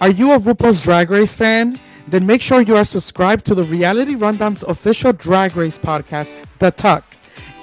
[0.00, 1.78] Are you a RuPaul's Drag Race fan?
[2.08, 6.70] Then make sure you are subscribed to the Reality Rundown's official Drag Race podcast, The
[6.70, 7.04] Tuck.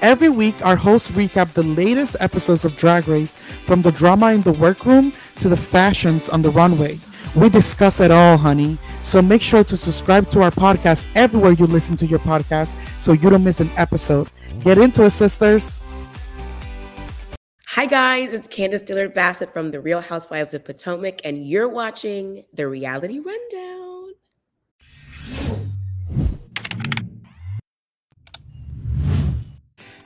[0.03, 4.43] Every week, our hosts recap the latest episodes of Drag Race from the drama in
[4.43, 6.99] the workroom to the fashions on the runway.
[7.35, 8.77] We discuss it all, honey.
[9.01, 13.13] So make sure to subscribe to our podcast everywhere you listen to your podcast so
[13.13, 14.29] you don't miss an episode.
[14.61, 15.81] Get into it, sisters.
[17.77, 22.43] Hi, guys, it's Candace Dillard Bassett from The Real Housewives of Potomac, and you're watching
[22.55, 24.13] The Reality Rundown.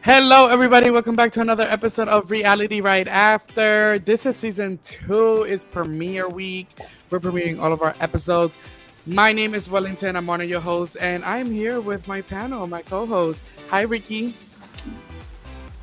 [0.02, 0.90] Hello, everybody.
[0.90, 4.00] Welcome back to another episode of Reality Right After.
[4.00, 6.68] This is season two, is premiere week.
[7.10, 8.58] We're premiering all of our episodes.
[9.06, 10.18] My name is Wellington.
[10.18, 13.42] I'm one of your hosts, and I'm here with my panel, my co host.
[13.70, 14.34] Hi, Ricky.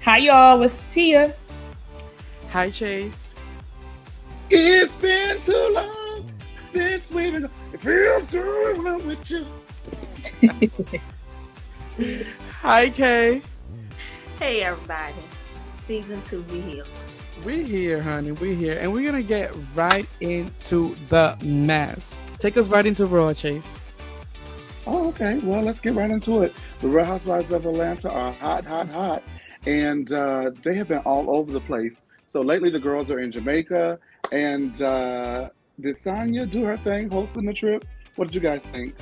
[0.02, 0.58] Hi, y'all.
[0.58, 1.34] What's Tia?
[2.50, 3.34] Hi, Chase.
[4.48, 6.32] It's been too long
[6.72, 7.44] since we've been.
[7.74, 9.44] It feels good when I'm with you.
[12.62, 13.42] Hi, Kay.
[14.38, 15.12] Hey everybody,
[15.76, 16.84] season two, we here.
[17.44, 18.32] We here, honey.
[18.32, 22.16] We here, and we're gonna get right into the mess.
[22.38, 23.78] Take us right into Raw, Chase.
[24.86, 25.38] Oh, okay.
[25.40, 26.54] Well, let's get right into it.
[26.80, 29.22] The Real Housewives of Atlanta are hot, hot, hot,
[29.66, 31.92] and uh, they have been all over the place.
[32.30, 33.98] So lately, the girls are in Jamaica,
[34.32, 35.48] and uh,
[35.80, 37.84] did Sanya do her thing, hosting the trip?
[38.16, 38.94] What did you guys think?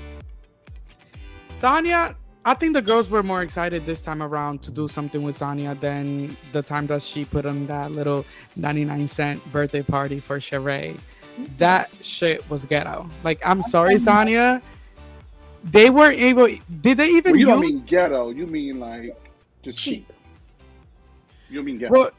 [1.48, 5.38] Sanya, I think the girls were more excited this time around to do something with
[5.38, 10.38] Sanya than the time that she put on that little 99 cent birthday party for
[10.38, 10.96] Sheree.
[11.58, 13.10] That shit was ghetto.
[13.24, 14.62] Like, I'm sorry, Sanya.
[15.64, 16.46] They weren't able.
[16.80, 17.32] Did they even?
[17.32, 18.30] Well, you don't mean ghetto.
[18.30, 19.16] You mean like
[19.64, 20.06] just cheap.
[20.06, 20.16] Cheap.
[21.50, 21.92] You don't mean ghetto.
[21.92, 22.10] Well,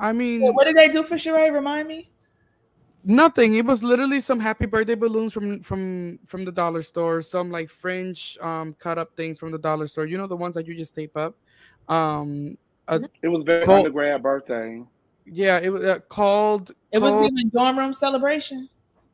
[0.00, 1.52] I mean, What did they do for Sheree?
[1.52, 2.10] Remind me.
[3.04, 3.54] nothing.
[3.54, 7.70] It was literally some happy birthday balloons from from from the dollar store, some like
[7.70, 10.06] fringe um cut up things from the dollar store.
[10.06, 11.36] You know the ones that you just tape up.
[11.88, 12.58] Um,
[12.88, 14.82] a, it was very Cole- undergrad birthday.
[15.26, 16.72] yeah, it was uh, called.
[16.92, 18.68] It was called- giving dorm room celebration.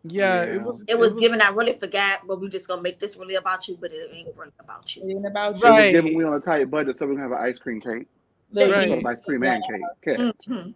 [0.05, 0.55] yeah, Yeah.
[0.55, 0.85] it was.
[0.89, 1.41] It was given.
[1.41, 4.37] I really forgot, but we just gonna make this really about you, but it ain't
[4.37, 5.03] really about you.
[5.09, 5.63] Even about you.
[5.63, 5.93] Right.
[5.95, 8.07] was given we on a tight budget, so we can have an ice cream cake.
[8.55, 8.89] Look, Right.
[8.89, 9.83] you- Ice cream and cake.
[10.09, 10.33] Okay.
[10.49, 10.75] Mhm.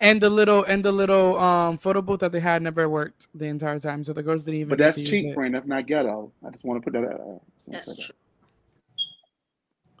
[0.00, 3.46] and the little and the little um photo booth that they had never worked the
[3.46, 4.68] entire time, so the girls didn't even.
[4.68, 5.34] But that's cheap, it.
[5.34, 5.54] friend.
[5.54, 6.30] That's not ghetto.
[6.46, 7.10] I just want to put that.
[7.18, 8.14] Uh, That's that- true.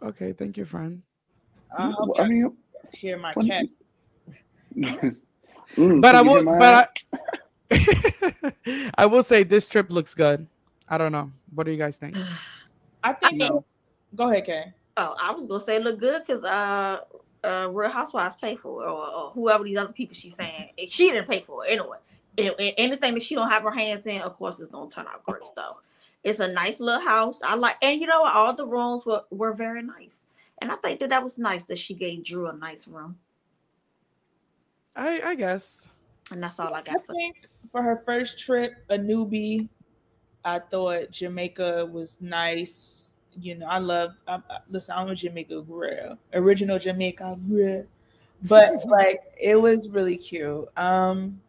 [0.08, 1.02] Okay, thank you, friend.
[1.76, 2.52] I hope I mean,
[2.92, 3.66] hear my cat.
[4.76, 6.90] Mm, But I will, hear but
[7.70, 8.52] I,
[9.02, 10.46] I will say this trip looks good.
[10.88, 11.32] I don't know.
[11.54, 12.16] What do you guys think?
[13.02, 13.38] I think.
[13.38, 13.64] No.
[14.14, 14.72] Go ahead, Kay.
[14.96, 17.00] Oh, I was gonna say look good because uh,
[17.42, 20.86] uh, Real Housewives pay for it, or, or whoever these other people she's saying eh,
[20.88, 21.98] she didn't pay for it anyway.
[22.38, 25.06] A- a- anything that she don't have her hands in, of course, is gonna turn
[25.06, 25.42] out great.
[25.54, 25.78] So
[26.22, 27.42] it's a nice little house.
[27.42, 28.24] I like, and you know?
[28.24, 30.22] All the rooms were were very nice,
[30.58, 33.18] and I think that that was nice that she gave Drew a nice room,
[34.96, 35.88] I I guess.
[36.30, 39.68] and that's all I I got for think for her first trip, a newbie,
[40.44, 43.03] I thought Jamaica was nice.
[43.40, 44.14] You know, I love.
[44.26, 47.84] I, I- listen, I'm a Jamaica girl, original Jamaica girl,
[48.42, 50.68] but like it was really cute.
[50.76, 51.40] Um,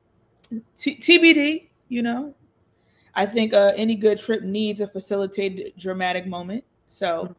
[0.78, 2.34] T- TBD, you know,
[3.16, 6.64] I think uh, any good trip needs a facilitated dramatic moment.
[6.88, 7.36] So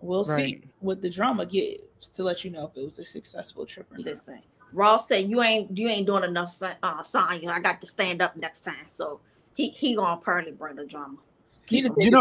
[0.00, 3.64] we'll see what the drama gives to let you know if it was a successful
[3.66, 4.06] trip or not.
[4.06, 4.40] Listen,
[4.72, 7.48] Ross said you ain't you ain't doing enough uh, sign.
[7.48, 8.86] I got to stand up next time.
[8.88, 9.20] So
[9.54, 11.18] he he gonna probably bring the drama.
[11.66, 12.12] He You know, his,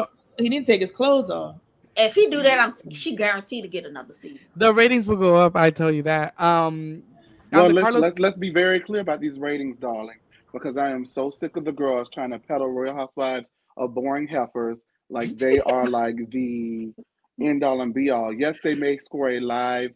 [0.41, 1.55] he didn't take his clothes off.
[1.95, 4.39] If he do that, I'm she guaranteed to get another season.
[4.55, 5.55] the ratings will go up.
[5.55, 6.39] I tell you that.
[6.41, 7.03] Um,
[7.51, 10.19] Well, let's, Carlos- let's let's be very clear about these ratings, darling,
[10.53, 14.27] because I am so sick of the girls trying to peddle Real Housewives of boring
[14.27, 14.79] heifers
[15.09, 16.93] like they are like the
[17.41, 18.33] end all and be all.
[18.33, 19.91] Yes, they may score a live,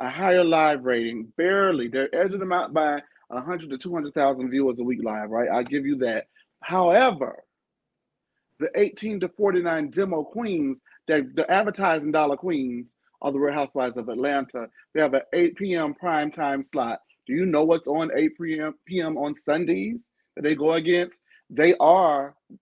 [0.00, 1.88] a higher live rating, barely.
[1.88, 5.48] They're edging them out by hundred to two hundred thousand viewers a week live, right?
[5.50, 6.26] I'll give you that.
[6.60, 7.42] However,
[8.58, 12.88] the eighteen to forty nine demo queens, the advertising dollar queens,
[13.22, 14.68] are the Real Housewives of Atlanta.
[14.94, 15.94] They have an 8 p.m.
[15.94, 17.00] prime time slot.
[17.26, 18.74] Do you know what's on 8 p.m.
[18.86, 19.16] p.m.
[19.16, 19.96] on Sundays
[20.36, 21.18] that they go against?
[21.50, 22.58] They are in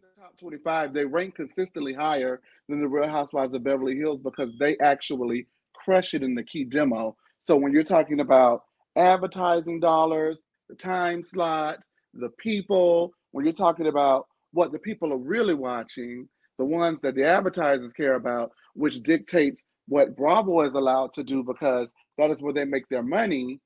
[0.00, 0.92] the top 25.
[0.92, 6.14] They rank consistently higher than the Real Housewives of Beverly Hills because they actually crush
[6.14, 7.16] it in the key demo.
[7.46, 8.64] So when you're talking about
[8.96, 10.38] advertising dollars,
[10.68, 16.26] the time slots, the people, when you're talking about what the people are really watching,
[16.58, 21.42] the ones that the advertisers care about, which dictates what Bravo is allowed to do
[21.42, 23.60] because that is where they make their money.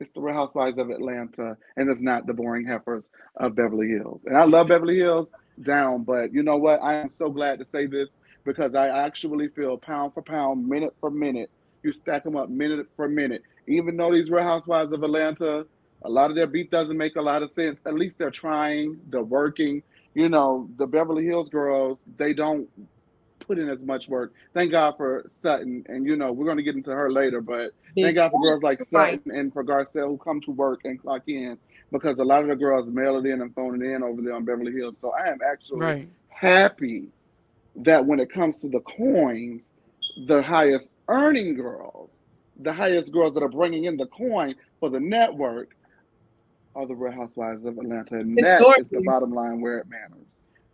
[0.00, 3.04] It's the Real Housewives of Atlanta, and it's not the boring heifers
[3.36, 4.20] of Beverly Hills.
[4.26, 5.28] And I love Beverly Hills
[5.62, 6.82] down, but you know what?
[6.82, 8.10] I am so glad to say this
[8.44, 11.50] because I actually feel pound for pound, minute for minute,
[11.82, 13.42] you stack them up minute for minute.
[13.66, 15.64] Even though these Real Housewives of Atlanta,
[16.04, 17.78] a lot of their beat doesn't make a lot of sense.
[17.86, 19.82] At least they're trying, they're working.
[20.14, 22.68] You know, the Beverly Hills girls, they don't
[23.40, 24.32] put in as much work.
[24.54, 27.72] Thank God for Sutton, and you know we're going to get into her later, but
[28.00, 31.22] thank God for girls like Sutton and for Garcelle who come to work and clock
[31.28, 31.58] in
[31.92, 34.34] because a lot of the girls mail it in and phone it in over there
[34.34, 34.96] on Beverly Hills.
[35.00, 36.08] So I am actually Right.
[36.28, 37.08] happy
[37.76, 39.70] that when it comes to the coins,
[40.26, 42.10] the highest earning girls,
[42.60, 45.70] the highest girls that are bringing in the coin for the network
[46.74, 48.16] are the Real Housewives of Atlanta.
[48.16, 50.26] And that is the bottom line where it matters.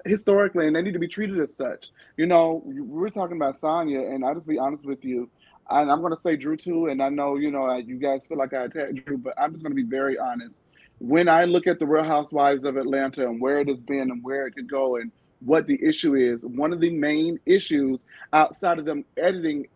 [0.04, 1.88] Historically, and they need to be treated as such.
[2.16, 5.28] You know, we we're talking about Sanya, and I'll just be honest with you.
[5.70, 8.38] And I'm going to say Drew too, and I know, you know, you guys feel
[8.38, 10.54] like I attacked Drew, but I'm just going to be very honest.
[11.00, 14.22] When I look at the Real Housewives of Atlanta and where it has been and
[14.24, 17.98] where it could go and what the issue is, one of the main issues
[18.32, 19.66] outside of them editing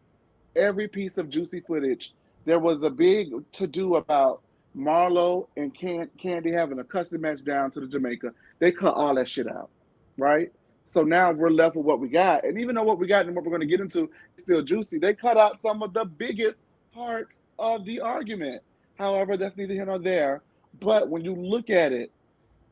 [0.57, 2.13] every piece of juicy footage,
[2.45, 4.43] there was a big to do about
[4.77, 8.33] Marlo and Can- Kandi having a custody match down to the Jamaica.
[8.59, 9.71] They cut all that shit out,
[10.17, 10.51] right?
[10.91, 12.45] So now we're left with what we got.
[12.45, 14.63] And even though what we got and what we're going to get into is still
[14.63, 16.57] juicy, they cut out some of the biggest
[16.95, 18.63] parts of the argument.
[18.99, 20.43] However, that's neither here nor there.
[20.81, 22.11] But when you look at it,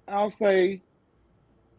[0.07, 0.83] I'll say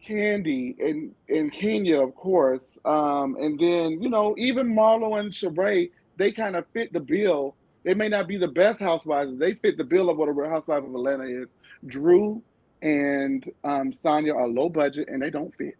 [0.08, 2.64] Kandi and, and Kenya, of course.
[2.84, 7.54] Um, and then, you know, even Marlo and Shabray, they kind of fit the bill.
[7.84, 9.38] They may not be the best housewives.
[9.38, 11.48] They fit the bill of what a real housewife of Atlanta is.
[11.86, 12.42] Drew
[12.80, 15.76] and um, Sanya are low budget and they don't fit.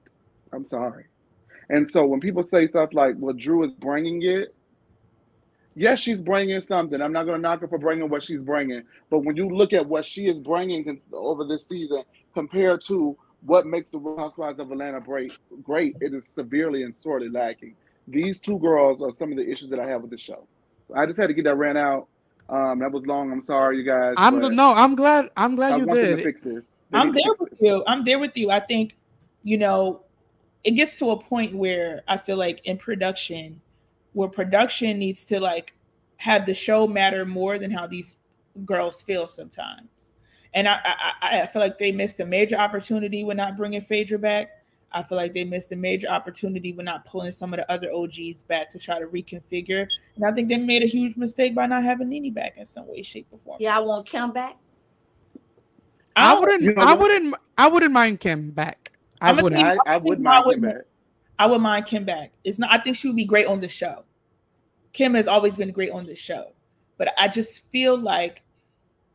[0.52, 1.04] I'm sorry.
[1.70, 4.54] And so when people say stuff like, well, Drew is bringing it,
[5.75, 7.00] yes, she's bringing something.
[7.00, 8.82] I'm not going to knock her for bringing what she's bringing.
[9.10, 12.02] But when you look at what she is bringing over this season
[12.34, 16.94] compared to what makes the Real Housewives of Atlanta great, great, it is severely and
[16.99, 17.75] sorely lacking.
[18.06, 20.46] These two girls are some of the issues that I have with the show.
[20.97, 22.09] I just had to get that ran out.
[22.49, 23.33] Um, that was long.
[23.33, 24.15] I'm sorry, you guys.
[24.17, 25.31] I'm but no, I'm glad.
[25.37, 26.25] I'm glad I you want to did.
[26.25, 26.62] fix this.
[26.93, 27.83] I'm there with you.
[27.87, 28.50] I'm there with you.
[28.50, 28.97] I think,
[29.43, 30.03] you know,
[30.65, 33.61] it gets to a point where I feel like in production,
[34.12, 35.75] where production needs to like
[36.17, 38.17] have the show matter more than how these
[38.65, 39.88] girls feel sometimes.
[40.55, 40.79] And I,
[41.23, 44.62] I, I feel like they missed a major opportunity when not bringing Phaedra back.
[44.94, 47.91] I feel like they missed a major opportunity when not pulling some of the other
[47.93, 49.87] OGs back to try to reconfigure.
[50.17, 52.87] And I think they made a huge mistake by not having Nene back in some
[52.89, 53.56] way, shape, or form.
[53.61, 54.56] Yeah, I want Kim back.
[56.17, 56.62] I don't- wouldn't.
[56.62, 57.35] You know I wouldn't.
[57.59, 58.93] I wouldn't mind Kim back.
[59.21, 59.62] I I'ma wouldn't.
[59.65, 60.85] I, I would I mind wouldn't- Kim back.
[61.38, 62.33] I would mind Kim back.
[62.45, 62.71] It's not.
[62.73, 64.05] I think she would be great on the show.
[64.93, 66.53] Kim has always been great on the show,
[66.99, 68.43] but I just feel like,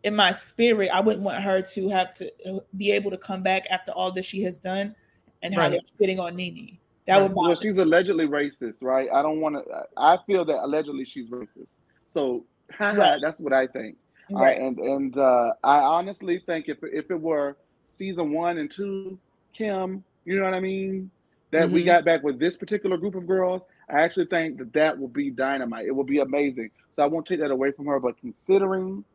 [0.03, 2.31] in my spirit, I wouldn't want her to have to
[2.75, 4.95] be able to come back after all that she has done,
[5.41, 5.71] and how Right.
[5.71, 6.77] they're spitting on Nene.
[7.05, 7.55] That would Well, bother.
[7.61, 9.09] she's allegedly racist, right?
[9.13, 9.83] I don't want to.
[9.97, 11.67] I feel that allegedly she's racist.
[12.13, 13.21] So, haha, Right.
[13.21, 13.97] that's what I think.
[14.35, 14.59] I, Right.
[14.59, 17.55] and and uh, I honestly think if if it were
[17.97, 19.17] season one and two,
[19.53, 21.09] Kim, you know what I mean,
[21.51, 21.85] that we Mhm.
[21.85, 25.31] got back with this particular group of girls, I actually think that that will be
[25.31, 25.85] dynamite.
[25.87, 26.71] It will be amazing.
[26.95, 27.99] So I won't take that away from her.
[28.01, 29.05] But considering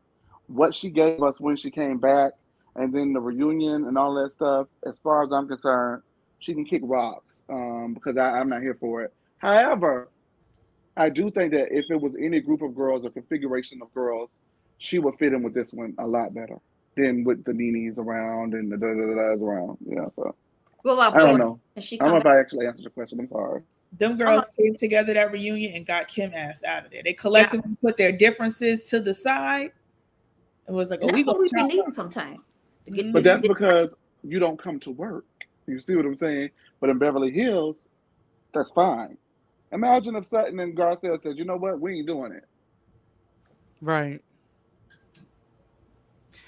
[0.47, 2.33] what she gave us when she came back,
[2.75, 6.01] and then the reunion and all that stuff, as far as I'm concerned,
[6.43, 9.13] she can kick rocks um, because I, I'm not here for it.
[9.37, 10.09] However,
[10.97, 14.29] I do think that if it was any group of girls or configuration of girls,
[14.77, 16.57] she would fit in with this one a lot better
[16.95, 19.77] than with the Nene's around and the da da da da's around.
[19.85, 20.35] Yeah, so
[20.81, 21.59] What about I don't know.
[21.79, 22.35] She I don't know come if?
[22.35, 23.19] I actually answered your question.
[23.19, 23.61] I'm sorry.
[23.97, 27.03] Them girls came together that reunion and got Kim ass out of there.
[27.03, 29.71] They collectively put their differences to the side.
[30.67, 32.39] and was like, "Oh, we that's what gonna we've been needing sometimes.
[32.85, 33.13] to get.
[33.13, 33.89] But that's because
[34.23, 35.25] you don't come to work.
[35.67, 36.49] You see what I'm saying?
[36.79, 37.75] But in Beverly Hills,
[38.53, 39.17] that's fine.
[39.71, 41.79] Imagine if Sutton and Garcelle said, "You know what?
[41.79, 42.45] We ain't doing it."
[43.81, 44.21] Right.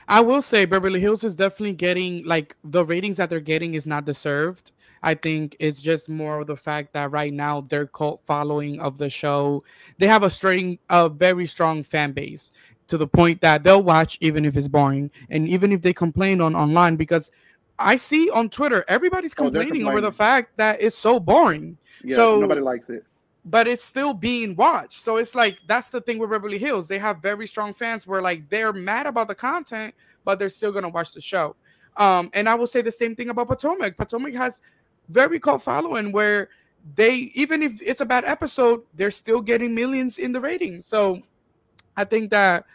[0.08, 3.88] I will say Beverly Hills is definitely getting like the ratings that they're getting is
[3.88, 4.72] not deserved.
[5.02, 8.98] I think it's just more of the fact that right now their cult following of
[8.98, 9.64] the show,
[9.98, 12.52] they have a string a very strong fan base
[12.88, 16.40] to the point that they'll watch even if it's boring and even if they complain
[16.40, 17.32] on online because
[17.78, 22.16] I see on Twitter everybody's Oh, complaining over the fact that it's so boring Yeah,
[22.16, 23.04] So- nobody likes it.
[23.46, 24.94] but it's still being watched.
[25.04, 26.88] So it's like that's the thing with Beverly Hills.
[26.88, 30.72] They have very strong fans where like they're mad about the content, but they're still
[30.72, 31.56] gonna watch the show.
[31.98, 33.98] Um, and I will say the same thing about Potomac.
[33.98, 34.62] Potomac has
[35.10, 36.50] very cult following where
[36.96, 40.86] they even if it's a bad episode, they're still getting millions in the ratings.
[40.86, 41.22] So
[41.98, 42.66] I think that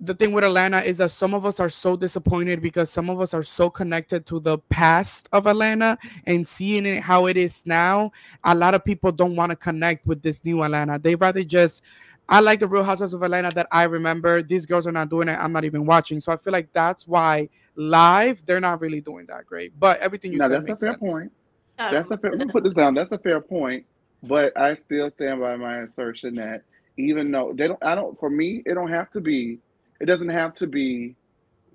[0.00, 3.20] the thing with Atlanta is that some of us are so disappointed because some of
[3.20, 7.64] us are so connected to the past of Atlanta and seeing it how it is
[7.66, 8.12] now.
[8.44, 10.98] A lot of people don't want to connect with this new Atlanta.
[10.98, 11.82] They rather just
[12.28, 14.42] I like the Real Housewives of Atlanta that I remember.
[14.42, 15.38] These girls are not doing it.
[15.38, 16.18] I'm not even watching.
[16.18, 19.78] So I feel like that's why live they're not really doing that great.
[19.78, 21.10] But everything you now said that's a fair sense.
[21.10, 21.32] point.
[21.78, 21.90] Oh.
[21.92, 22.32] That's a fair.
[22.32, 22.94] Let me put this down.
[22.94, 23.84] That's a fair point,
[24.22, 26.62] but I still stand by my assertion that
[26.96, 28.18] even though they don't, I don't.
[28.18, 29.58] For me, it don't have to be.
[30.00, 31.16] It doesn't have to be.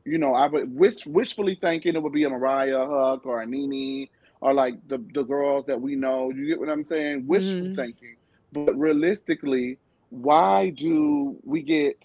[0.06, 3.46] You know, I would wish wishfully thinking it would be a Mariah Huq or a
[3.48, 4.08] Nene
[4.42, 6.32] or like the the girls that we know.
[6.32, 7.26] You get what I'm saying?
[7.28, 7.76] Wishful Mhm.
[7.76, 8.16] thinking,
[8.54, 11.96] but realistically, why do we get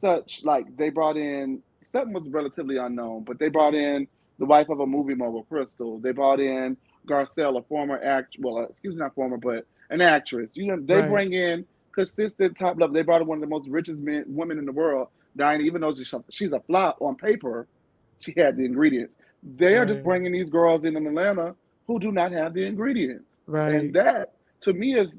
[0.00, 4.06] such like they brought in Sutton was relatively unknown, but they brought in
[4.38, 5.98] the wife of a movie mogul, Crystal.
[6.00, 6.76] They brought in
[7.08, 10.50] Garcelle, a former act, well, excuse me, not former, but an actress.
[10.54, 11.02] You know, they Right.
[11.02, 11.66] bring in
[12.06, 12.94] consistent top level.
[12.94, 15.62] They brought in one of the most richest men, women in the world, Diana.
[15.62, 17.66] Even though she's she's a flop on paper,
[18.20, 19.14] she had the ingredients.
[19.56, 21.54] They are just bringing these girls in in Atlanta
[21.86, 23.74] who do not have the ingredients, Right.
[23.74, 25.10] and that to me is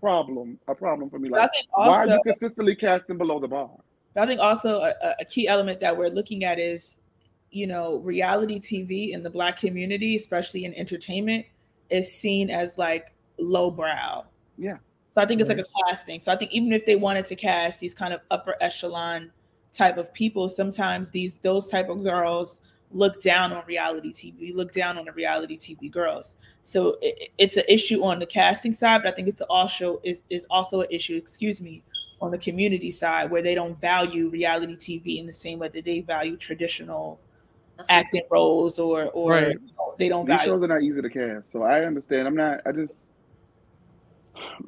[0.00, 1.28] problem a problem for me.
[1.28, 3.70] Like, think why are you consistently casting below the bar?
[4.16, 6.98] I think also a, a- a key element that we're looking at is,
[7.50, 11.46] you know, reality TV in the black community, especially in entertainment,
[11.88, 14.24] is seen as like lowbrow.
[14.58, 14.78] Yeah.
[15.14, 16.20] So I think it's like a class thing.
[16.20, 19.30] So I think even if they wanted to cast these kind of upper echelon
[19.72, 24.72] type of people, sometimes these those type of girls look down on reality TV, look
[24.72, 26.36] down on the reality TV girls.
[26.62, 30.22] So it, it's an issue on the casting side, but I think it's also is
[30.30, 31.82] is also an issue, excuse me,
[32.20, 35.84] on the community side where they don't value reality TV in the same way that
[35.84, 37.18] they value traditional
[37.88, 39.56] acting roles or or Right.
[39.98, 40.52] they don't These value.
[40.52, 42.26] shows are not easy to cast, so I understand.
[42.28, 42.60] I'm not.
[42.66, 42.92] I just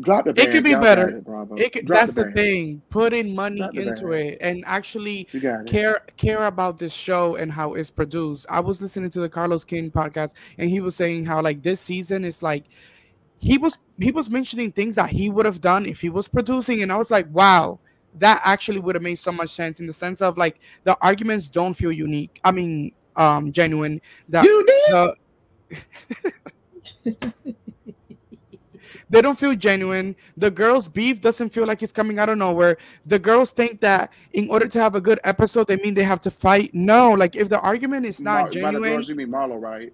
[0.00, 0.30] drop the.
[0.36, 1.08] It could be Y'all better.
[1.18, 1.24] It,
[1.56, 2.34] It could, that's the band.
[2.34, 2.82] thing.
[2.90, 5.66] Putting money Drop into it and actually it.
[5.66, 8.46] care care about this show and how it's produced.
[8.48, 11.80] I was listening to the Carlos King podcast and he was saying how like this
[11.80, 12.64] season is like
[13.38, 16.82] he was he was mentioning things that he would have done if he was producing
[16.82, 17.78] and I was like, wow,
[18.18, 21.48] that actually would have made so much sense in the sense of like the arguments
[21.48, 22.40] don't feel unique.
[22.44, 24.00] I mean, um genuine.
[24.28, 24.90] That You did.
[24.90, 25.16] the
[29.10, 30.16] they don't feel genuine.
[30.36, 32.76] The girls' beef doesn't feel like it's coming out of nowhere.
[33.06, 36.20] The girls think that in order to have a good episode, they mean they have
[36.22, 36.70] to fight.
[36.74, 39.60] No, like if the argument is Mar- not by the genuine, girls, you mean Marlo,
[39.60, 39.92] right?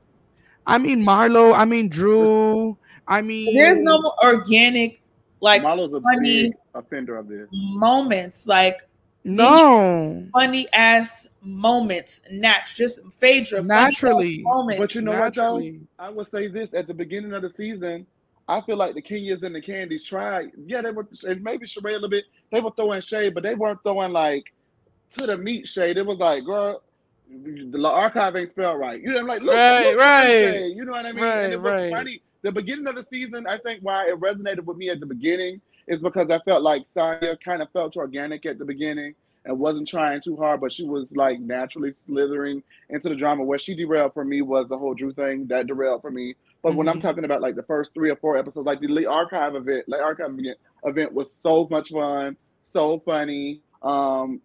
[0.66, 2.76] I mean Marlo, I mean Drew,
[3.08, 5.00] I mean There's no organic
[5.40, 7.48] like Marlo's a funny big offender of this.
[7.50, 8.78] moments, like
[9.24, 14.42] no funny ass moments, nat just Phaedra Naturally.
[14.42, 14.80] moments.
[14.80, 15.56] But you know what though?
[15.58, 15.80] naturally.
[15.98, 18.06] I would say this at the beginning of the season.
[18.50, 20.50] I feel like the Kenyas and the Kandis tried.
[20.66, 22.24] Yeah, they were, and maybe Sheree a little bit.
[22.50, 24.44] They were throwing shade, but they weren't throwing like
[25.18, 25.96] to the meat shade.
[25.96, 26.82] It was like, girl,
[27.30, 29.00] the archive ain't spelled right.
[29.00, 30.72] You know, like look, Right, look right.
[30.74, 31.24] You know what I mean?
[31.24, 31.90] and it Right, was right.
[31.90, 32.22] funny.
[32.42, 35.60] The beginning of the season, I think why it resonated with me at the beginning
[35.86, 39.14] is because I felt like Sanya kind of felt organic at the beginning
[39.44, 43.44] and wasn't trying too hard, but she was like naturally slithering into the drama.
[43.44, 46.34] Where she derailed for me was the whole Drew thing that derailed for me.
[46.62, 47.00] But when I'm Mhm.
[47.00, 50.02] talking about like the first three or four episodes, like the Lee Archive event, like
[50.02, 50.36] Archive
[50.84, 52.36] event, was so much fun,
[52.72, 53.62] so funny.
[53.82, 54.42] Um,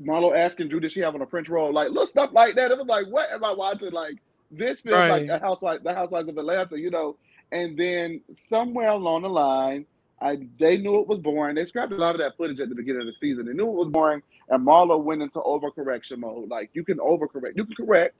[0.00, 1.72] Marlo asking Drew, did she have on a French roll?
[1.72, 2.70] Like little stuff like that.
[2.70, 3.92] It was like, what am I watching?
[3.92, 4.16] Like
[4.50, 5.28] this feels like Right.
[5.28, 7.18] a housewife, the Housewives of Atlanta, you know.
[7.52, 9.86] And then somewhere along the line,
[10.22, 11.56] I they knew it was boring.
[11.56, 13.46] They scrapped a lot of that footage at the beginning of the season.
[13.46, 16.48] They knew it was boring, and Marlo went into overcorrection mode.
[16.48, 18.16] Like you can overcorrect, you can correct.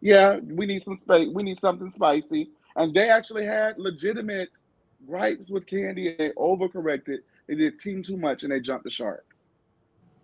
[0.00, 1.28] Yeah, we need some space.
[1.32, 2.50] We need something spicy.
[2.78, 4.50] And they actually had legitimate
[5.06, 7.18] gripes with Kandi, and they overcorrected.
[7.48, 9.26] They did team too much, and they jumped the shark.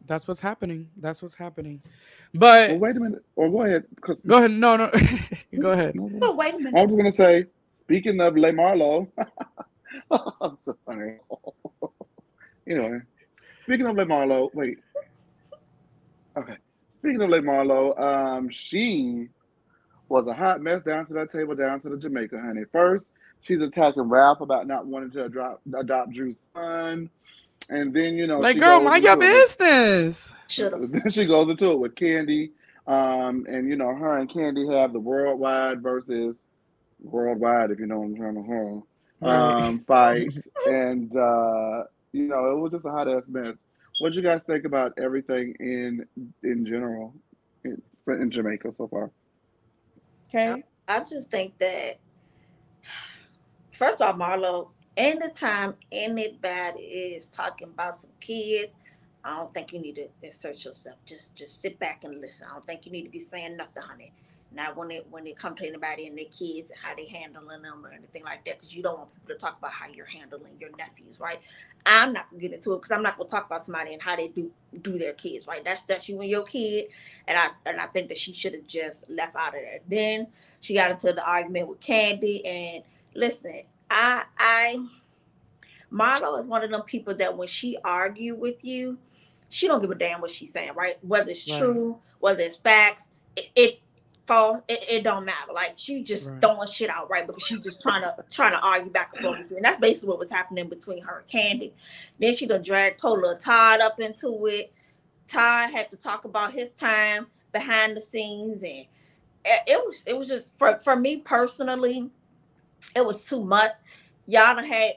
[0.06, 0.88] That's what's happening.
[0.96, 1.82] That's what's happening.
[2.32, 3.24] But Well, wait a minute.
[3.34, 3.84] Or go ahead.
[4.26, 4.52] go ahead.
[4.52, 4.88] No, no.
[5.60, 5.96] go ahead.
[5.96, 6.18] No, no.
[6.20, 6.78] But wait a minute.
[6.78, 7.46] I was gonna say,
[7.82, 9.08] speaking of Le Marlo,
[10.12, 11.16] so funny.
[12.68, 13.00] anyway,
[13.64, 14.78] speaking of Le Marlo, wait.
[16.36, 16.56] Okay,
[16.98, 19.28] speaking of Le Marlo, um, she
[20.08, 22.64] was a hot mess down to that table, down to the Jamaica, honey.
[22.72, 23.04] First,
[23.42, 27.08] she's attacking Ralph about not wanting to adopt adopt Drew's son,
[27.70, 30.34] and then you know, Like, girl, mind your into it with- business.
[30.58, 32.50] Then she goes into it with Kandi,
[32.86, 36.36] um, and you know her and Kandi have the worldwide versus
[37.02, 38.82] worldwide, if you know what I'm trying to
[39.22, 40.34] say, um, fight,
[40.66, 43.54] and uh, you know it was just a hot ass mess.
[44.00, 46.06] What do you guys think about everything in
[46.42, 47.14] in general
[47.64, 49.10] in, in Jamaica so far?
[50.28, 50.62] Okay.
[50.86, 51.98] I just think that
[53.72, 58.76] first of all, Marlo, anytime anybody is talking about some kids,
[59.24, 60.96] I don't think you need to insert yourself.
[61.06, 62.46] Just just sit back and listen.
[62.50, 64.12] I don't think you need to be saying nothing, honey.
[64.54, 67.62] Not when it when it comes to anybody and their kids and how they handling
[67.62, 70.06] them or anything like that, because you don't want people to talk about how you're
[70.06, 71.40] handling your nephews, right?
[71.86, 74.16] I'm not gonna get into it because I'm not gonna talk about somebody and how
[74.16, 74.50] they do
[74.82, 75.64] do their kids, right?
[75.64, 76.86] That's that's you and your kid,
[77.28, 79.82] and I and I think that she should have just left out of that.
[79.88, 80.28] Then
[80.60, 82.84] she got into the argument with Kandi, and
[83.14, 84.78] listen, I I
[85.92, 88.98] Marlo is one of them people that when she argue with you,
[89.50, 90.98] she don't give a damn what she's saying, right?
[91.02, 91.58] Whether it's Right.
[91.58, 93.80] true, whether it's facts, it, it
[94.26, 94.62] falls.
[94.68, 95.52] It, it don't matter.
[95.54, 96.40] Like she just Right.
[96.40, 97.26] throwing shit out, right?
[97.26, 100.18] Because she just trying to trying to argue back and forth and that's basically what
[100.18, 101.72] was happening between her and Kandi.
[102.20, 104.72] Then she done dragged Polar Todd up into it.
[105.28, 108.86] Todd had to talk about his time behind the scenes, and
[109.44, 112.10] it, it was it was just for for me personally,
[112.94, 113.72] it was too much.
[114.26, 114.94] Y'all done had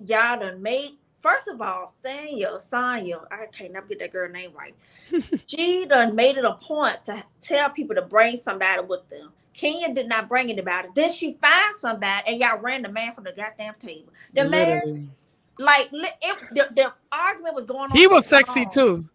[0.00, 0.92] y'all done made.
[1.20, 4.74] First of all, Sanya, Sanya, I can't never get that girl name right.
[5.46, 9.32] she done made it a point to tell people to bring somebody with them.
[9.52, 10.88] Kenya did not bring anybody.
[10.94, 14.12] Then she find somebody, and y'all ran the man from the goddamn table.
[14.34, 15.10] The man,
[15.58, 17.96] like, it, the, the argument was going on.
[17.96, 18.70] He was sexy long.
[18.70, 19.08] too.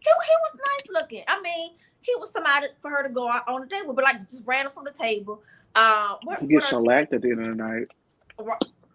[0.00, 1.24] He, he was nice looking.
[1.26, 1.70] I mean,
[2.02, 4.46] he was somebody for her to go out on a date with, but like just
[4.46, 5.42] ran him from the table.
[5.74, 7.88] Uh, what, You get what shellacked at the end of the night.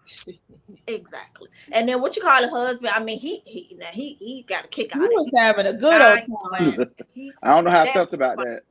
[0.88, 1.50] exactly.
[1.72, 2.90] And then what you call a husband?
[2.94, 5.38] I mean, he he now he he got a kick out of was it.
[5.40, 6.92] having a good old time.
[7.14, 8.46] He- I don't know how I felt about fun.
[8.46, 8.62] that.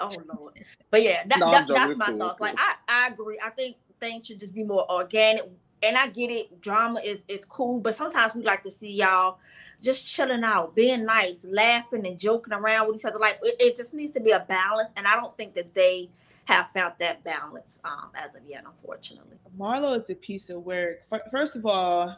[0.00, 0.54] Oh Lord.
[0.90, 2.14] But yeah, that, No, that, that's my cool.
[2.14, 2.40] It's thoughts.
[2.40, 2.54] Like.
[2.58, 3.38] I, I agree.
[3.44, 5.42] I think things should just be more organic.
[5.82, 9.38] And I get it, drama is is cool, but sometimes we like to see y'all
[9.80, 13.18] just chilling out, being nice, laughing and joking around with each other.
[13.18, 14.90] Like it, it just needs to be a balance.
[14.96, 16.10] And I don't think that they
[16.48, 19.36] have found that balance um as of yet, unfortunately.
[19.58, 21.02] Marlo is a piece of work.
[21.30, 22.16] First of all,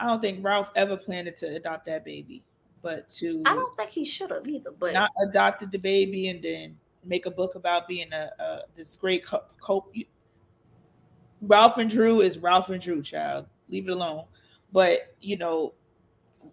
[0.00, 2.42] I don't think Ralph ever planned to adopt that baby,
[2.82, 6.42] but to I don't think he should have either, but not adopted the baby and
[6.42, 9.86] then make a book about being a, a this great co- co-
[11.40, 13.46] Ralph and Drew is Ralph and Drew, child.
[13.68, 14.24] Leave it alone.
[14.72, 15.74] But you know,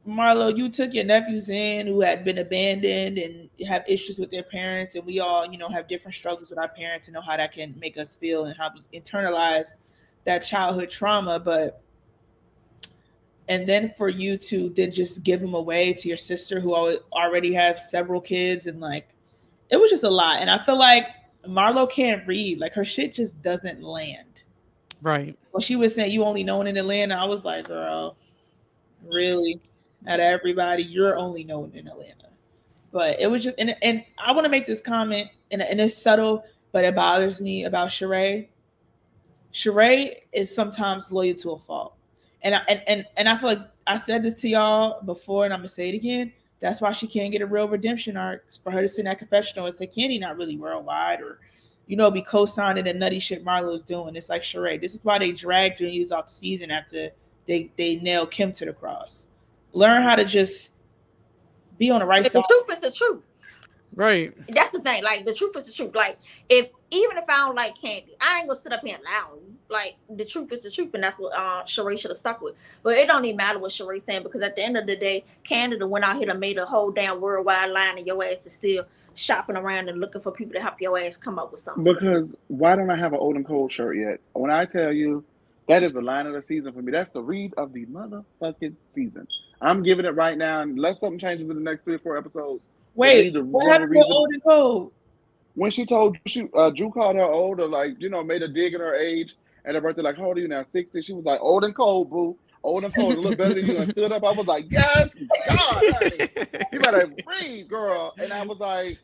[0.07, 4.43] Marlo, you took your nephews in who had been abandoned and have issues with their
[4.43, 7.37] parents, and we all, you know, have different struggles with our parents and know how
[7.37, 9.75] that can make us feel and how we internalize
[10.23, 11.39] that childhood trauma.
[11.39, 11.81] But
[13.47, 16.75] and then for you to then just give them away to your sister who
[17.11, 19.09] already have several kids and like
[19.69, 20.41] it was just a lot.
[20.41, 21.07] And I feel like
[21.47, 22.59] Marlo can't read.
[22.59, 24.43] Like her shit just doesn't land.
[25.01, 25.37] Right.
[25.51, 27.15] Well, she was saying you only known in Atlanta.
[27.15, 28.17] I was like, girl,
[29.05, 29.59] really?
[30.07, 32.29] Out of everybody, you're only known in Atlanta.
[32.91, 36.01] But it was just, and, and I want to make this comment, and, and it's
[36.01, 38.47] subtle, but it bothers me about Sheree.
[39.53, 41.95] Sheree is sometimes loyal to a fault.
[42.41, 45.53] And I, and, and and I feel like I said this to y'all before, and
[45.53, 46.31] I'm gonna say it again.
[46.61, 49.19] That's why she can't get a real redemption arc for her to sit in that
[49.19, 51.39] confessional and say Kandi not really worldwide or
[51.89, 54.15] you know, be co-signing the nutty shit Marlo's doing.
[54.15, 54.79] It's like Sheree.
[54.79, 57.09] This is why they dragged Juniors off the season after
[57.47, 59.27] they they nailed Kim to the cross.
[59.73, 60.73] Learn how to just
[61.77, 62.43] be on the right if side.
[62.43, 63.23] the truth is the truth.
[63.95, 64.33] Right.
[64.49, 65.03] That's the thing.
[65.03, 65.95] Like the truth is the truth.
[65.95, 69.03] Like if even if I don't like Kandi, I ain't gonna sit up here and
[69.03, 69.55] lie on you.
[69.69, 72.55] Like the truth is the truth, and that's what uh Sheree should have stuck with.
[72.83, 75.25] But it don't even matter what Sheree's saying because at the end of the day,
[75.43, 78.53] Canada went out here and made a whole damn worldwide line, and your ass is
[78.53, 81.83] still shopping around and looking for people to help your ass come up with something.
[81.83, 84.19] Because why don't I have an old and cold shirt yet?
[84.33, 85.23] When I tell you
[85.67, 88.75] that is the line of the season for me, that's the read of the motherfucking
[88.95, 89.27] season.
[89.61, 92.61] I'm giving it right now, unless something changes in the next three or four episodes.
[92.95, 94.91] Wait, need to what run happened a with reason- old and cold?
[95.55, 98.47] When she told she, uh, Drew called her old, or like you know, made a
[98.47, 100.63] dig at her age at her birthday, like how old are you now?
[100.71, 101.01] Sixty.
[101.01, 102.37] She was like old and cold, boo.
[102.63, 103.77] Old and cold, a little better than you.
[103.77, 104.23] And stood up.
[104.23, 105.09] I was like, yes,
[105.47, 106.29] God, honey.
[106.71, 108.13] you better read, girl.
[108.17, 108.99] And I was like,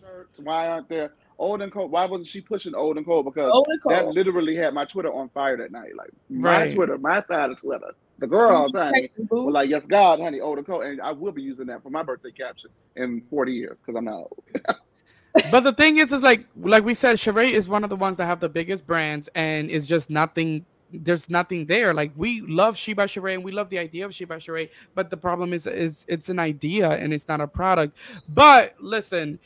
[0.00, 1.90] shirts, why aren't there old and cold?
[1.90, 3.24] Why wasn't she pushing old and cold?
[3.24, 3.94] Because Old and cold.
[3.94, 5.96] that literally had my Twitter on fire that night.
[5.96, 6.74] Like my Right.
[6.74, 7.94] Twitter, my side of Twitter.
[8.18, 9.44] The girls, honey, Boo.
[9.44, 10.82] were like, yes, God, honey, old and cold.
[10.82, 14.06] And I will be using that for my birthday caption in 40 years because I'm
[14.06, 14.44] not old.
[15.52, 18.16] but the thing is, is like like we said, Sheree is one of the ones
[18.16, 20.66] that have the biggest brands, and it's just nothing.
[20.90, 21.92] There's nothing there.
[21.94, 24.70] Like we love She by Sheree, and we love the idea of She by Sheree,
[24.96, 27.96] but the problem is, is it's an idea and it's not a product.
[28.30, 29.38] But listen,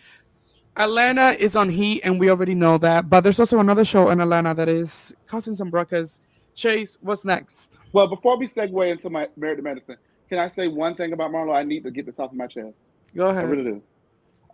[0.77, 3.11] Atlanta is on heat, and we already know that.
[3.11, 6.21] But there's also another show in Atlanta that is causing some ruckus.
[6.55, 7.79] Chase, what's next?
[7.93, 9.97] Well, before we segue into my married to medicine,
[10.29, 11.55] can I say one thing about Marlo?
[11.55, 12.75] I need to get this off of my chest.
[13.15, 13.45] Go ahead.
[13.45, 13.57] I ahead.
[13.57, 13.83] really do.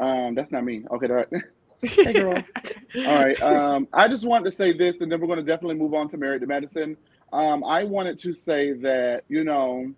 [0.01, 0.85] Um, that's not me.
[0.91, 1.29] Okay, all right.
[1.83, 2.43] hey, girl.
[3.07, 3.41] All right.
[3.41, 6.09] Um, I just wanted to say this, and then we're going to definitely move on
[6.11, 6.97] to married to medicine.
[7.33, 9.93] Um, I wanted to say that you know,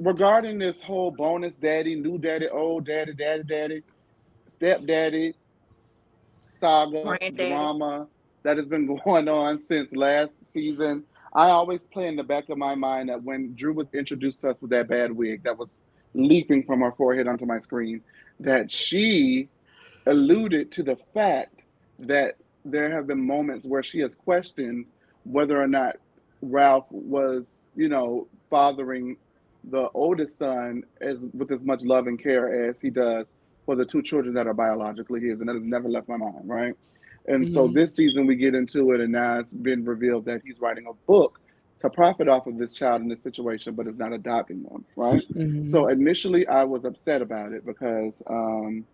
[0.00, 3.82] regarding this whole bonus daddy, new daddy, old daddy, daddy, daddy,
[4.56, 5.34] stepdaddy
[6.60, 7.48] saga Granddaddy.
[7.48, 8.06] drama
[8.42, 11.04] that has been going on since last season.
[11.34, 14.50] I always play in the back of my mind that when Drew was introduced to
[14.50, 15.68] us with that bad wig that was
[16.14, 18.00] leaping from her forehead onto my screen,
[18.40, 19.48] that she
[20.06, 21.60] alluded to the fact
[21.98, 24.86] that there have been moments where she has questioned
[25.24, 25.96] whether or not
[26.40, 29.16] Ralph was, you know, fathering
[29.70, 33.26] the oldest son as with as much love and care as he does
[33.66, 36.48] for the two children that are biologically his, and that has never left my mind,
[36.48, 36.74] right?
[37.26, 37.74] And so Mhm.
[37.74, 40.94] this season we get into it, and now it's been revealed that he's writing a
[41.06, 41.38] book
[41.82, 45.22] to profit off of this child in this situation, but is not adopting them, right?
[45.34, 45.70] Mhm.
[45.70, 48.86] So initially, I was upset about it because um,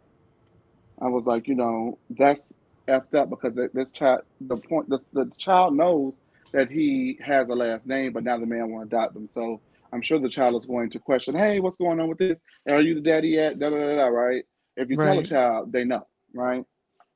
[1.01, 2.43] I was like, you know, that's
[2.89, 6.15] effed up because this child, the point, the, the child knows
[6.53, 9.29] that he has a last name, but now the man won't adopt him.
[9.35, 9.61] So
[9.93, 12.39] I'm sure the child is going to question, hey, what's going on with this?
[12.69, 13.59] Are you the daddy yet?
[13.59, 14.07] Da da da da.
[14.07, 14.45] Right?
[14.77, 16.65] If you tell a child, they know, right?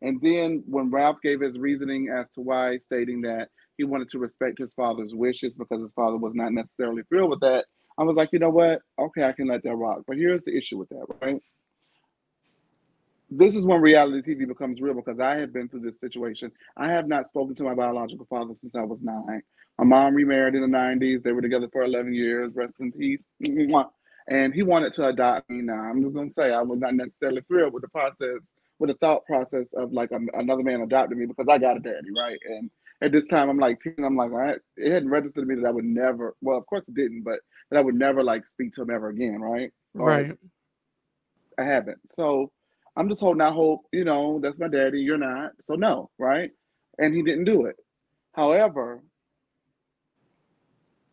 [0.03, 4.19] And then when Ralph gave his reasoning as to why, stating that he wanted to
[4.19, 7.65] respect his father's wishes because his father was not necessarily thrilled with that,
[7.99, 8.83] I was like, you know what?
[8.99, 10.03] Okay, I can let that rock.
[10.07, 11.41] But here's the issue with that, right?
[13.31, 16.53] This is when reality TV becomes real because I have been through this situation.
[16.77, 19.43] I have not spoken to my biological father since I was nine.
[19.79, 21.23] My mom remarried in the 90s.
[21.23, 22.53] They were together for 11 years.
[22.55, 23.21] Rest in peace.
[24.29, 25.75] And he wanted to adopt me now.
[25.81, 28.41] I'm just going to say I was not necessarily thrilled with the process,
[28.79, 31.81] with the thought process of like a, another man adopting me because I got a
[31.81, 32.39] daddy, right?
[32.47, 32.71] And
[33.03, 34.05] at this time, I'm like 10.
[34.05, 34.59] I'm like, right.
[34.77, 37.39] It hadn't registered to me that I would never, well, of course it didn't, but
[37.71, 39.71] that I would never like speak to him ever again, right?
[39.95, 40.33] Right.
[41.59, 41.99] I haven't.
[42.17, 42.51] So
[42.97, 45.53] I'm just holding out hope, you know, that's my daddy, you're not.
[45.61, 46.51] So no, right?
[46.99, 47.77] And he didn't do it.
[48.33, 49.03] However,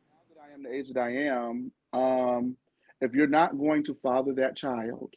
[0.09, 2.57] now that I am the age that I am, um,
[3.01, 5.13] if you're not going to father that child,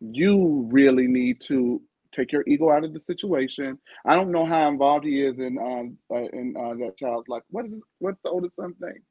[0.00, 1.80] you really need to
[2.12, 3.78] take your ego out of the situation.
[4.04, 7.42] I don't know how involved he is in um uh, in uh, that child's life.
[7.50, 9.02] What is what's the oldest son's name?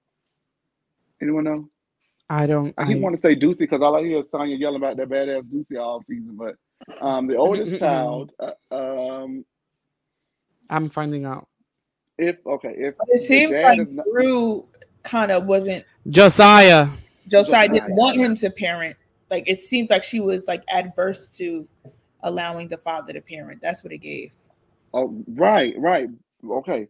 [1.21, 1.69] Anyone know?
[2.29, 2.73] I don't.
[2.77, 4.97] I I, keep wanting to say Deucey because all I hear is Sanya yelling about
[4.97, 6.37] that badass Deucey all season.
[6.37, 6.55] But
[7.01, 9.45] um, the oldest child, uh, um,
[10.69, 11.47] I'm finding out.
[12.17, 14.67] if okay, if But it seems like is not, Drew
[15.07, 16.87] kind of wasn't Josiah.
[17.27, 18.95] Josiah didn't want him to parent.
[19.31, 21.67] Like it seems like she was like adverse to
[22.21, 23.61] allowing the father to parent.
[23.61, 24.31] That's what it gave.
[24.93, 26.09] oh right, right,
[26.49, 26.87] okay,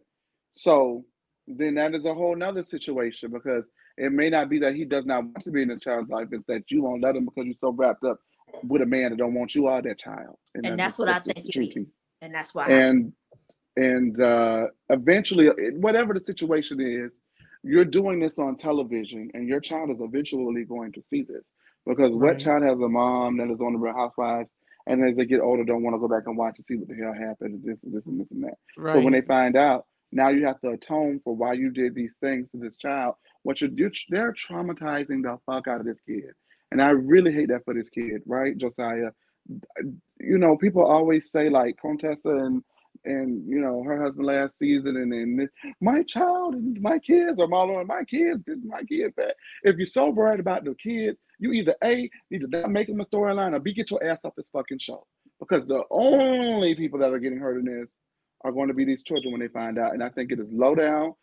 [0.56, 1.04] so
[1.46, 3.64] then that is a whole nother situation because
[3.96, 6.28] it may not be that he does not want to be in his child's life;
[6.32, 8.18] it's that you won't let him because you're so wrapped up
[8.66, 10.36] with a man that don't want you or that child.
[10.54, 11.86] And that's that's what I think it truth.
[12.20, 13.12] And that's why and
[13.78, 17.12] and uh, eventually, whatever the situation is,
[17.62, 21.44] you're doing this on television, and your child is eventually going to see this
[21.86, 24.50] because what child has a mom that is on the Real Housewives,
[24.86, 26.88] and as they get older, don't want to go back and watch and see what
[26.88, 28.54] the hell happened, and this and this and this and that.
[28.76, 28.94] Right.
[28.94, 32.12] So when they find out, now you have to atone for why you did these
[32.20, 33.14] things to this child.
[33.42, 36.32] What you're, you're they're traumatizing the fuck out of this kid,
[36.70, 39.10] and I really hate that for this kid, right, Josiah?
[40.20, 42.62] You know, people always say like Contessa and
[43.04, 45.48] and you know her husband last season, and then
[45.80, 49.14] my child and my kids, or Marlon, my kids, this is my kids.
[49.16, 52.88] That if you're so worried about the kids, you either a need to not make
[52.88, 55.06] them a storyline, or b get your ass off this fucking show
[55.40, 57.88] because the only people that are getting hurt in this
[58.44, 59.92] are going to be these children when they find out.
[59.92, 61.14] And I think it is low down,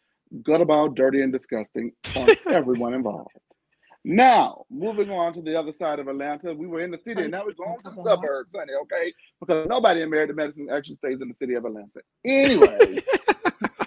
[0.41, 3.37] gutterball, dirty, and disgusting on everyone involved.
[4.07, 7.31] Now, moving on to the other side of Atlanta, we were in the city, and
[7.31, 9.11] now we're going to the suburbs, honey, okay?
[9.39, 12.01] Because nobody in Married to Medicine actually stays in the city of Atlanta.
[12.23, 12.67] Anyway,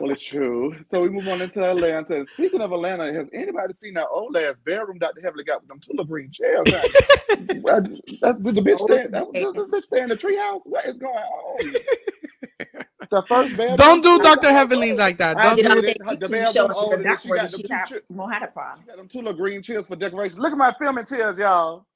[0.01, 0.75] well, it's true.
[0.91, 2.17] So we move on into Atlanta.
[2.17, 5.21] And speaking of Atlanta, has anybody seen that old ass bedroom Dr.
[5.23, 6.65] Heavenly got with them tulip green chairs?
[6.65, 10.63] that, did the bitch it's that, does the bitch stay in the treehouse?
[10.65, 12.85] What is going on?
[13.11, 13.77] the first bedroom.
[13.77, 14.51] Don't do Dr.
[14.51, 15.39] Heavenly like that.
[15.39, 15.87] I Don't you did do know, it.
[15.87, 18.33] they The YouTube bedroom show the older, and she doctor got she them two won't
[18.35, 18.87] have a problem.
[18.87, 20.39] Got them two little green chills for decoration.
[20.39, 21.87] Look at my filming chairs, y'all.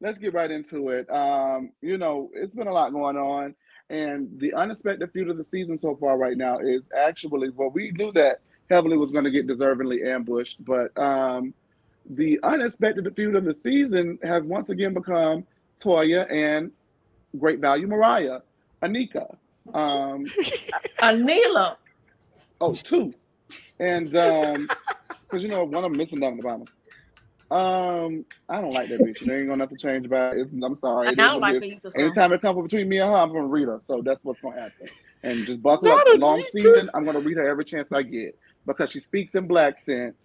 [0.00, 1.10] Let's get right into it.
[1.10, 3.54] Um, you know, it's been a lot going on,
[3.90, 7.92] and the unexpected feud of the season so far right now is actually well, we
[7.92, 8.38] knew that
[8.70, 11.54] Heavenly was going to get deservingly ambushed, but um,
[12.10, 15.46] the unexpected feud of the season has once again become
[15.80, 16.70] Toya and
[17.38, 18.40] Great Value Mariah,
[18.82, 19.36] Anika.
[19.72, 20.24] Um,
[21.02, 21.76] Anila.
[22.60, 23.14] Oh, two.
[23.80, 24.68] And um,
[25.28, 26.66] because you know one of them missing down at the bottom.
[27.50, 29.18] Um, I don't like that bitch.
[29.20, 30.48] There ain't gonna nothing change about it.
[30.64, 31.08] I'm sorry.
[31.08, 31.72] I don't like it her is.
[31.72, 31.90] either.
[31.90, 32.06] son.
[32.06, 33.80] Anytime it comes between me and her, I'm gonna read her.
[33.86, 34.88] So that's what's gonna happen.
[35.22, 36.08] And just buckle Not up.
[36.14, 36.52] Long Anika.
[36.52, 40.16] season, I'm gonna read her every chance I get because she speaks in black sense.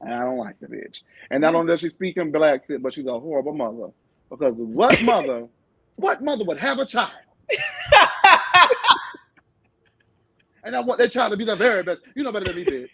[0.00, 1.02] And I don't like the bitch.
[1.30, 3.88] And not only does she speak in black, sense, but she's a horrible mother.
[4.30, 5.48] Because what mother,
[5.96, 7.12] what mother would have a child?
[10.64, 12.00] And I want their child to be the very best.
[12.14, 12.88] You know better than me, bitch.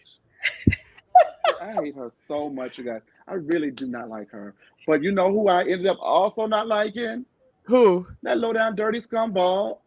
[1.61, 3.01] I hate her so much, you guys.
[3.27, 4.55] I really do not like her.
[4.85, 7.25] But you know who I ended up also not liking?
[7.63, 8.07] Who?
[8.23, 9.79] That low down dirty scumball,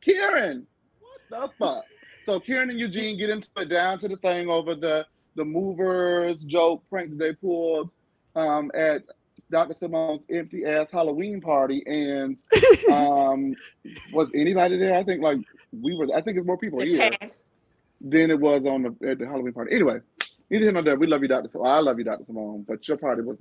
[0.00, 0.66] Kieran.
[1.00, 1.84] What the fuck?
[2.24, 6.42] So Kieran and Eugene get into it down to the thing over the the movers
[6.44, 7.90] joke prank that they pulled
[8.34, 9.02] um, at
[9.50, 9.74] Dr.
[9.78, 12.36] Simone's empty ass Halloween party, and
[12.90, 13.54] um,
[14.12, 14.94] was anybody there?
[14.96, 15.38] I think like
[15.72, 16.08] we were.
[16.14, 17.44] I think it's more people The here cast.
[18.00, 19.72] than it was on the at the Halloween party.
[19.74, 20.00] Anyway,
[20.50, 20.96] neither here nor there.
[20.96, 21.48] We love you, Dr.
[21.50, 21.66] Simone.
[21.68, 22.24] I love you, Dr.
[22.26, 23.38] Simone, but your party was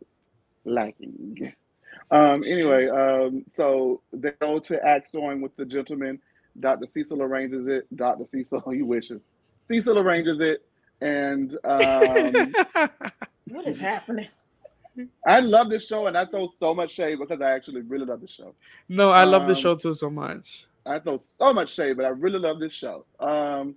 [0.63, 1.54] lacking.
[2.12, 6.20] Um, anyway, um, so they go to act storing with the gentleman.
[6.60, 6.86] Dr.
[6.94, 7.88] Cecil arranges it.
[7.96, 8.26] Dr.
[8.26, 9.22] Cecil, he wishes.
[9.68, 10.63] Cecil arranges it,
[11.02, 12.54] and um,
[13.48, 14.28] What is happening?
[15.25, 18.21] I love this show, and I throw so much shade because I actually really love
[18.21, 18.53] this show.
[18.89, 20.65] no, I love the Um, show too so much.
[20.86, 23.05] I throw so much shade, but I really love this show.
[23.19, 23.75] Um,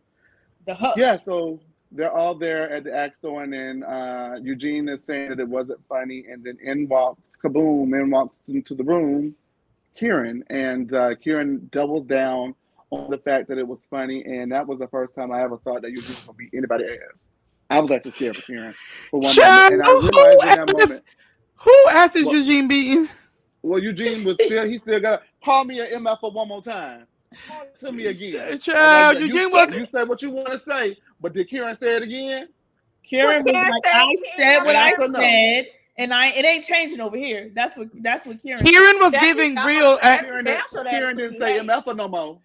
[0.67, 0.95] The hook.
[0.97, 1.59] yeah, so
[1.93, 5.49] they're all there at the act store, and then uh, Eugene is saying that it
[5.49, 9.35] wasn't funny, and then in walks Kaboom, in walks into the room
[9.97, 12.55] Kieran, and uh, Kieran doubles down
[12.91, 15.57] on the fact that it was funny, and that was the first time I ever
[15.59, 17.17] thought that Eugene was gonna beat anybody ass.
[17.71, 18.75] I was actually scared for Kieran
[19.11, 21.05] for one Child, moment, and I who realized in that asked- moment.
[21.61, 22.37] Who asked is What?
[22.37, 23.09] Eugene beating?
[23.63, 27.07] Well, Eugene was still he still got call me an MF for one more time.
[27.47, 28.59] Call to me again.
[28.59, 31.77] Child, And Eugene you, was- you say what you want to say, but did Kieran
[31.79, 32.49] say it again?
[33.03, 35.67] Kieran was Well, Kieran like, said- I said what I Yes said,
[35.99, 37.51] and I it ain't changing over here.
[37.55, 38.65] That's what that's what Kieran.
[38.65, 39.91] Kieran was That's giving real.
[39.93, 42.39] what- a- Kieran, Damn didn't, Kieran didn't say be MF no more.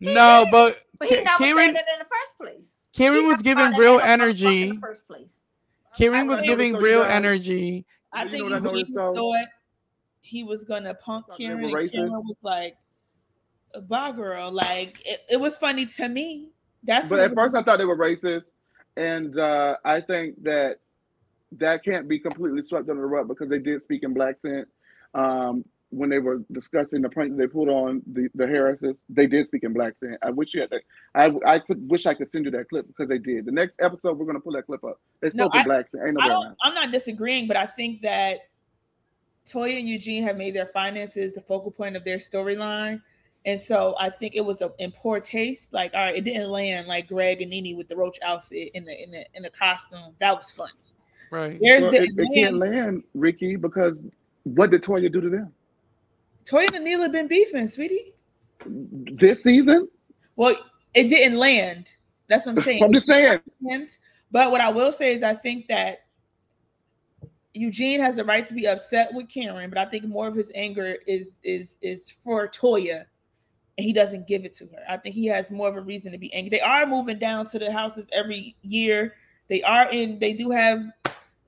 [0.00, 2.76] no, but But he Ki- never Kieran said it in the first place.
[3.00, 4.78] Kieran was never giving real that out in the energy.
[4.78, 5.38] first place.
[5.96, 7.86] Kieran was I giving real energy.
[8.12, 9.14] I You think know what I noticed, Eugene though?
[9.14, 9.46] thought
[10.20, 11.90] he was gonna punk Thought they Kieran, and?
[11.90, 12.76] Kieran was like,
[13.88, 16.50] "Bye, girl." Like it, it was funny to me.
[16.84, 17.54] That's But what at first.
[17.54, 18.44] I thought they were racist,
[18.96, 20.78] and uh, I think that
[21.52, 24.68] that can't be completely swept under the rug because they did speak in black scent
[25.14, 28.94] um, when they were discussing the prank they put on the the Harrises.
[29.08, 30.18] They did speak in black scent.
[30.22, 30.70] I wish you had.
[30.70, 30.82] That.
[31.14, 33.44] I I could wish I could send you that clip because they did.
[33.44, 35.00] The next episode, we're gonna pull that clip up.
[35.20, 36.00] They No, in I, black sin.
[36.06, 38.40] Ain't no I don't, I'm not disagreeing, but I think that
[39.46, 43.02] Toya and Eugene have made their finances the focal point of their storyline.
[43.46, 45.72] And so I think it was a, in poor taste.
[45.72, 48.84] Like, all right, it didn't land like Greg and Nene with the roach outfit in
[48.84, 50.14] the in the in the costume.
[50.20, 50.72] That was funny.
[51.32, 51.58] Right.
[51.60, 53.98] There's Well, the it, it can't land, Ricky, because
[54.44, 55.52] what did Toya do to them
[56.50, 58.14] Toya and Neil have been beefing, sweetie.
[58.66, 59.88] this season?
[60.36, 60.56] Well,
[60.94, 61.92] it didn't land.
[62.28, 62.82] That's what I'm saying.
[62.84, 63.40] I'm just saying.
[64.32, 66.06] But what I will say is, I think that
[67.52, 70.52] Eugene has the right to be upset with Karen, but I think more of his
[70.54, 73.04] anger is is is for Toya,
[73.78, 74.82] and he doesn't give it to her.
[74.88, 76.50] I think he has more of a reason to be angry.
[76.50, 79.14] They are moving down to the houses every year.
[79.48, 80.18] They are in.
[80.20, 80.84] They do have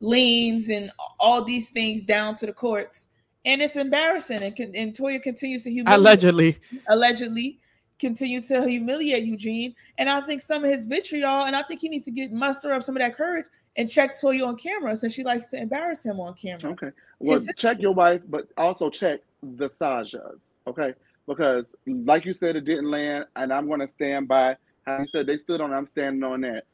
[0.01, 3.09] liens and all these things down to the courts,
[3.45, 4.43] and it's embarrassing.
[4.43, 6.59] And, con- and Toya continues to humiliate Allegedly.
[6.89, 7.59] allegedly
[7.99, 9.75] continues to humiliate Eugene.
[9.99, 12.73] And I think some of his vitriol, and I think he needs to get muster
[12.73, 16.05] up some of that courage and check Toya on camera since she likes to embarrass
[16.05, 16.73] him on camera.
[16.73, 16.91] Okay.
[17.19, 17.59] Well, Consistent.
[17.59, 20.39] check your wife, but also check the Sajjads.
[20.67, 20.95] Okay.
[21.27, 25.07] Because, like you said, it didn't land, and I'm going to stand by how you
[25.13, 25.73] said they stood on.
[25.73, 26.65] I'm standing on that.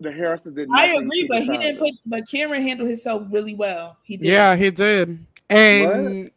[0.00, 0.68] The Harrises did.
[0.74, 3.96] I agree, but he didn't put but Cameron handled himself really well.
[4.02, 4.26] He did.
[4.26, 5.24] Yeah, he did.
[5.50, 6.30] And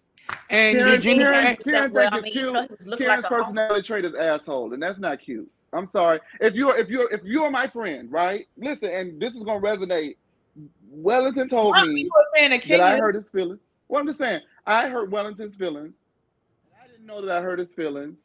[0.50, 2.54] and Karen, Eugene Karen, and- Karen Well, think I it's mean, you cute.
[2.54, 5.20] know, he was looking Karen's like a hom- personality trait is asshole, and that's not
[5.20, 5.50] cute.
[5.74, 6.20] I'm sorry.
[6.40, 8.46] If you're if you're if you're my friend, right?
[8.58, 10.16] Listen, and this is gonna resonate.
[10.90, 13.60] Wellington told Why me people are saying that that I Kenya hurt his feelings.
[13.88, 15.94] Well, I'm just saying, I hurt Wellington's feelings.
[16.82, 18.18] I didn't know that I hurt his feelings,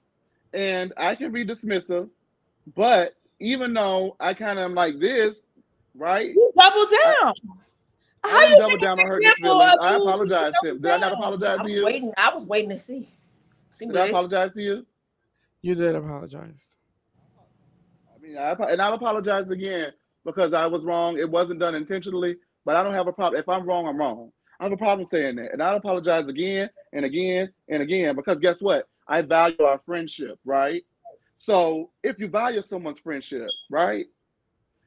[0.53, 2.09] and I can be dismissive,
[2.75, 5.37] but even though I kind of am like this,
[5.95, 6.31] right?
[6.31, 7.33] you double down.
[7.33, 7.33] I
[8.31, 9.79] you didn't double down on hurt his example feelings.
[9.81, 10.81] I apologize to him.
[10.81, 11.85] Did I not apologize I to you?
[11.85, 12.13] waiting.
[12.17, 13.09] I was waiting to see.
[13.71, 14.87] See Did I this- apologize to you?
[15.63, 16.77] you did apologize.
[18.15, 19.93] I mean, I, and I'll apologize again
[20.25, 21.19] because I was wrong.
[21.19, 23.41] It wasn't done intentionally, but I don't have a problem.
[23.41, 24.31] If I'm wrong, I'm wrong.
[24.61, 25.53] I have a problem saying that.
[25.53, 28.89] And I'll apologize again and again and again because guess what?
[29.09, 30.83] I value our friendship, right?
[31.39, 34.07] So if you value someone's friendship, right?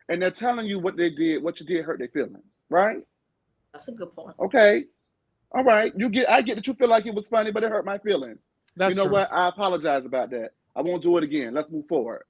[0.10, 2.97] And they're telling you what they did, what you did hurt their feelings, right?
[3.73, 4.36] That's a good point.
[4.39, 4.86] Okay.
[5.51, 5.91] All right.
[5.95, 7.97] You get I get that you feel like it was funny, but it hurt my
[7.97, 8.39] feelings.
[8.75, 9.13] That's you know true.
[9.13, 9.32] what?
[9.32, 10.51] I apologize about that.
[10.75, 11.53] I won't do it again.
[11.53, 12.23] Let's move forward.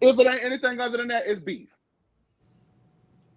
[0.00, 1.68] If it ain't anything other than that, it's beef.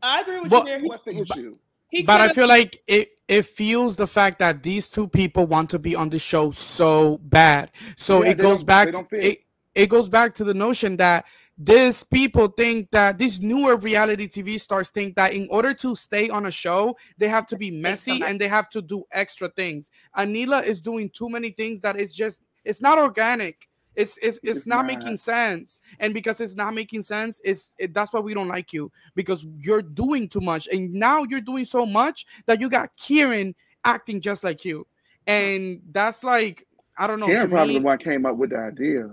[0.02, 0.88] I agree with Well, you there.
[0.88, 1.54] What's the issue?
[1.90, 5.70] He but I feel like it it fuels the fact that these two people want
[5.72, 7.72] to be on the show so bad.
[7.96, 9.40] So Yeah, it goes back to, it,
[9.74, 11.26] it goes back to the notion that
[11.58, 16.30] these people think that these newer reality TV stars think that in order to stay
[16.30, 19.90] on a show, they have to be messy and they have to do extra things.
[20.18, 23.70] Anila is doing too many things that is just it's not organic.
[23.96, 24.88] It's it's it's, It's not, not.
[24.88, 25.80] making sense.
[26.00, 29.46] And because it's not making sense, it's it, that's why we don't like you because
[29.60, 30.68] you're doing too much.
[30.68, 34.88] And now you're doing so much that you got Kiran acting just like you.
[35.26, 37.28] And that's like I don't know.
[37.28, 39.10] To probably me, the one came up with the idea.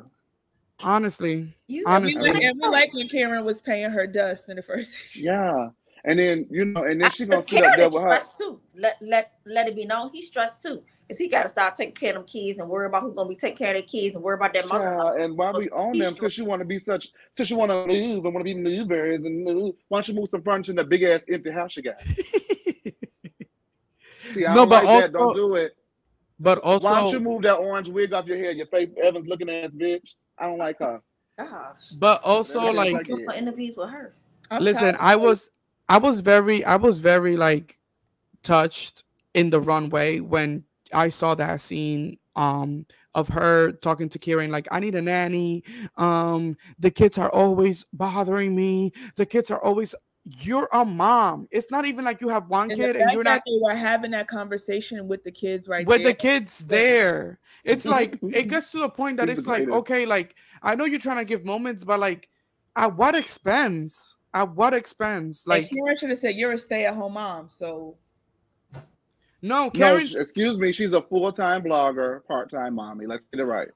[0.83, 2.31] Honestly, You And we, honestly.
[2.33, 5.16] like, and we like when Cameron was paying her dust in the first.
[5.16, 5.68] Yeah.
[6.05, 8.03] And then you know, and then ah, she gonna Because sit up there Karen with
[8.03, 8.09] her.
[8.21, 8.61] stressed too.
[8.77, 10.83] Let let let it be known he's stressed too.
[11.09, 13.37] Cause he gotta start taking care of them kids and worry about who's gonna be
[13.37, 14.83] taking care of the kids and worry about their mother.
[15.16, 17.71] Yeah, and why we own them since you want to be such since you want
[17.71, 19.77] to move and want to be movers and move.
[19.88, 22.01] Why don't you move some furniture in the big ass empty house you got?
[24.33, 25.12] See, I No, don't but like that.
[25.12, 25.77] Don't do it.
[26.40, 28.57] but also, Why don't you move that orange wig off your head?
[28.57, 30.14] Your Faith Evans looking ass bitch.
[30.38, 31.01] I don't like her.
[31.38, 31.88] Gosh.
[31.99, 34.14] but also That is like like- Doing interviews with her.
[34.51, 35.49] I'm listen i was
[35.88, 37.79] i was very i was very like
[38.42, 44.51] touched in the runway when i saw that scene um of her talking to Kiran
[44.51, 45.64] like I need a nanny
[45.97, 51.70] um the kids are always bothering me the kids are always you're a mom it's
[51.70, 54.28] not even like you have one And kid and you're not they were having that
[54.28, 56.12] conversation with the kids right with there.
[56.12, 60.37] the kids there it's like it gets to the point that it's like okay like
[60.62, 62.28] i know you're trying to give moments but like
[62.76, 67.12] at what expense at what expense like like Karen should have said, "You're a stay-at-home
[67.14, 67.96] mom." So
[69.42, 70.72] no No, karen sh- excuse me.
[70.72, 73.06] She's a full time blogger, part time mommy.
[73.06, 73.68] Let's get it right.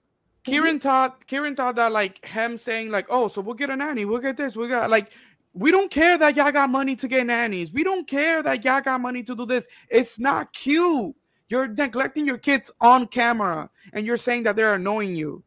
[0.47, 4.05] Kiran thought Kiran thought that like him saying like oh so we'll get a nanny
[4.05, 5.13] we'll get this we got like
[5.59, 8.81] we don't care that y'all got money to get nannies we don't care that y'all
[8.81, 11.15] got money to do this it's not cute
[11.49, 15.43] you're neglecting your kids on camera and you're saying that they're annoying you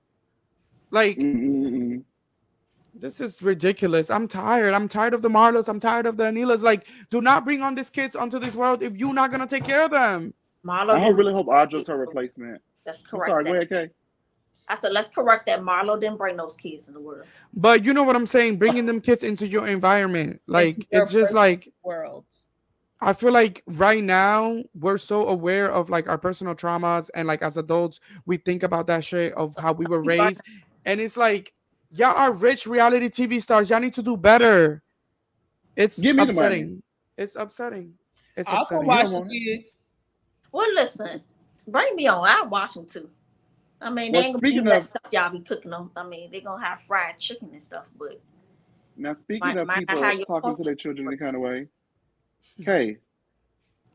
[0.92, 1.18] like.
[2.96, 4.10] This is ridiculous.
[4.10, 4.74] I'm tired.
[4.74, 5.70] I'm tired of the Marlos.
[5.70, 6.64] I'm tired of the Anilas.
[6.64, 9.64] Like, do not bring on these kids onto this world if you're not gonna take
[9.64, 10.34] care of them.
[10.66, 10.96] Marlo.
[10.96, 12.62] I didn't- really hope Audra's her replacement.
[12.86, 13.44] Let's I'm correct sorry.
[13.44, 13.50] that.
[13.50, 13.94] Go ahead, Kay.
[14.70, 15.62] I said let's correct that.
[15.62, 17.26] Marlo didn't bring those kids in the world.
[17.54, 18.58] But you know what I'm saying?
[18.58, 22.26] Bringing them kids into your environment, like your it's just like world.
[23.02, 27.42] I feel like right now we're so aware of like our personal traumas and like
[27.42, 30.42] as adults we think about that shit of how we were raised,
[30.86, 31.54] and it's like
[31.92, 33.70] y'all are rich reality TV stars.
[33.70, 34.84] Y'all need to do better.
[35.76, 36.36] It's Give me the money.
[36.36, 36.84] upsetting.
[37.18, 37.94] It's upsetting.
[38.36, 38.80] It's I'll upsetting.
[38.82, 39.80] come watch don't the kids.
[40.52, 41.22] Well, listen,
[41.68, 42.28] bring me on.
[42.28, 43.10] I'll watch them too.
[43.82, 45.92] I mean, Well, they ain't gonna be speaking that stuff y'all be cooking them.
[45.96, 48.22] I mean, they're gonna have fried chicken and stuff, but
[48.98, 51.18] Now, speaking Might- of might not people have your talking to their children in any
[51.18, 51.68] kind of way,
[52.64, 52.98] Kay,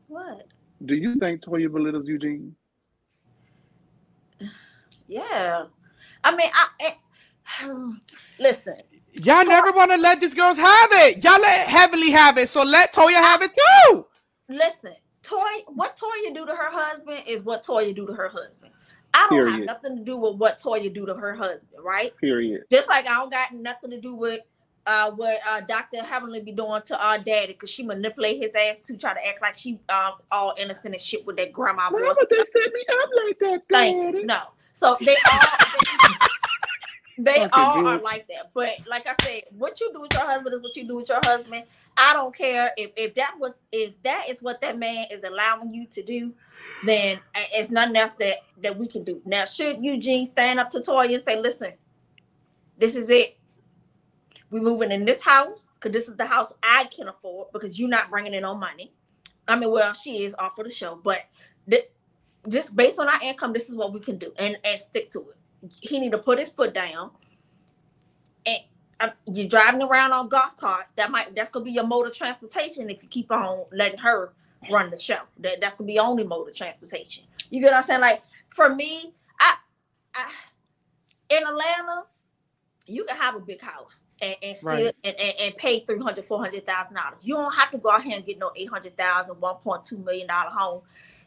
[0.07, 0.47] what?
[0.85, 2.55] do you think Toya belittles Eugene?
[5.07, 5.65] Yeah.
[6.23, 7.67] I mean, I, eh,
[8.39, 8.77] listen.
[9.23, 11.23] Y'all never want to let these girls have it.
[11.23, 14.05] Y'all let Heavenly have it, so let Toya have it too.
[14.49, 14.93] Listen,
[15.23, 18.73] Toy, what Toya do to her husband is what Toya do to her husband.
[19.15, 22.15] I don't have nothing to do with what Toya do to her husband, right?
[22.17, 22.63] Period.
[22.71, 24.41] Just like I don't got nothing to do with
[24.85, 26.03] uh what uh Dr.
[26.03, 29.41] Heavenly be doing to our daddy because she manipulate his ass to try to act
[29.41, 32.15] like she um all innocent and shit with that grandma Why voice.
[32.19, 34.17] would they set me up like that, Thank Daddy?
[34.19, 34.25] you.
[34.25, 34.41] No.
[34.73, 35.39] So they all
[37.17, 38.51] they, Fucking all are like that.
[38.53, 41.09] But like I said, what you do with your husband is what you do with
[41.09, 41.63] your husband.
[41.97, 45.73] I don't care if if that was if that is what that man is allowing
[45.73, 46.33] you to do,
[46.85, 47.19] then
[47.53, 49.21] it's nothing else that that we can do.
[49.25, 51.73] Now, should Eugene stand up to Toya and say, "Listen,
[52.77, 53.37] this is it.
[54.51, 57.89] We moving in this house because this is the house I can afford because you're
[57.89, 58.93] not bringing in no money."
[59.47, 61.21] I mean, well, she is off for the show, but
[61.69, 61.89] th-
[62.49, 65.21] just based on our income, this is what we can do, and and stick to
[65.21, 65.73] it.
[65.81, 67.11] He need to put his foot down.
[68.45, 68.59] And
[69.31, 70.93] you're driving around on golf carts.
[70.95, 74.33] That might that's gonna be your mode of transportation if you keep on letting her
[74.71, 75.19] run the show.
[75.39, 77.23] That that's gonna be only mode of transportation.
[77.49, 78.01] You get what I'm saying?
[78.01, 79.55] Like for me, I,
[80.15, 80.31] I
[81.29, 82.03] in Atlanta,
[82.87, 84.95] you can have a big house and, and still Right.
[85.03, 88.25] and, and, and pay 300 400000 dollars you don't have to go out here and
[88.25, 90.81] get no 800000 1.2 million dollar home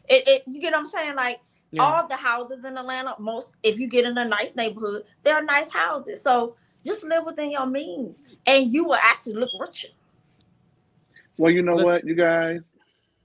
[0.09, 1.39] it, it you get what i'm saying like
[1.71, 1.83] Yeah.
[1.83, 5.71] all the houses in atlanta most if you get in a nice neighborhood they're nice
[5.71, 6.55] houses so
[6.85, 9.89] just live within your means and you will actually look richer
[11.37, 12.61] Well, you know Let's- what, you guys?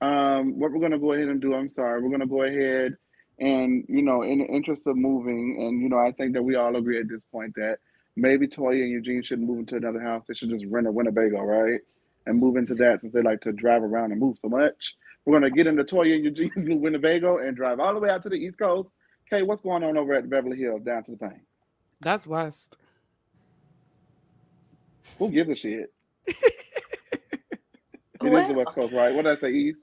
[0.00, 2.96] Um, what we're gonna go ahead and do, I'm sorry, we're gonna go ahead
[3.38, 6.54] and you know, in the interest of moving, and you know, I think that we
[6.56, 7.78] all agree at this point that
[8.16, 10.24] maybe Toya and Eugene should move into another house.
[10.28, 11.80] They should just rent a Winnebago, right?
[12.26, 14.96] And move into that since they like to drive around and move so much.
[15.24, 18.22] We're gonna get into Toya and Eugene's new Winnebago and drive all the way out
[18.24, 18.90] to the East Coast.
[19.26, 21.40] Okay, what's going on over at Beverly Hills down to the thing?
[22.00, 22.76] That's West.
[25.18, 25.92] Who gives a shit?
[28.24, 29.14] It is Well, the West Coast, right?
[29.14, 29.50] What did I say?
[29.52, 29.78] East.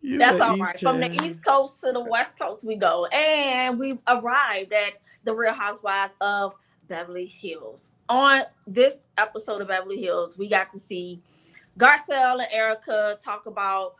[0.00, 0.80] You That's the all East right.
[0.80, 3.06] From the East Coast to the West Coast we go.
[3.06, 4.94] And we've arrived at
[5.24, 6.54] the Real Housewives of
[6.88, 7.92] Beverly Hills.
[8.08, 11.20] On this episode of Beverly Hills, we got to see
[11.78, 13.94] Garcelle and Erika talk about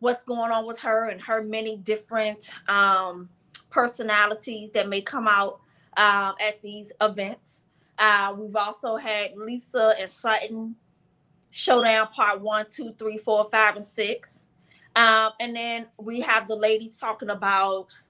[0.00, 3.28] what's going on with her and her many different um,
[3.70, 5.60] personalities that may come out
[5.96, 7.62] um, at these events.
[7.98, 10.76] Uh, we've also had Lisa and Sutton
[11.50, 14.44] showdown part one, two, three, four, five, and six.
[14.94, 18.00] Um, and then we have the ladies talking about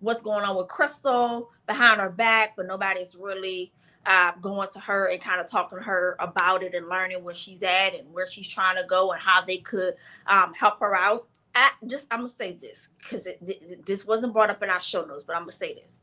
[0.00, 3.72] what's going on with Crystal behind her back, but nobody's really
[4.06, 7.34] uh, going to her and kind of talking to her about it and learning where
[7.34, 9.94] she's at and where she's trying to go and how they could
[10.26, 11.26] um, help her out.
[11.54, 15.04] I just I'm gonna say this because this, this wasn't brought up in our show
[15.04, 16.00] notes, but I'm gonna say this.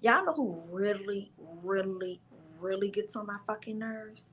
[0.00, 1.30] Y'all know who really,
[1.62, 2.20] really,
[2.60, 4.28] really gets on my fucking nerves?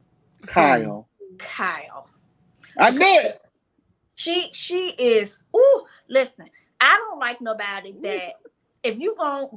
[0.45, 1.07] Kyle.
[1.38, 2.09] Kyle.
[2.78, 3.39] I knew it.
[4.15, 5.38] She she is.
[5.55, 6.49] Ooh, listen.
[6.80, 8.34] I don't like nobody that
[8.84, 9.47] if you gonna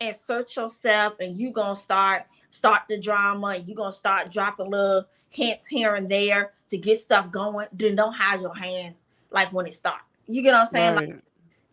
[0.00, 5.04] insert yourself and you gonna start start the drama and you gonna start dropping little
[5.30, 9.66] hints here and there to get stuff going, then don't hide your hands like when
[9.66, 10.04] it starts.
[10.26, 10.94] You get what I'm saying?
[10.94, 11.22] Like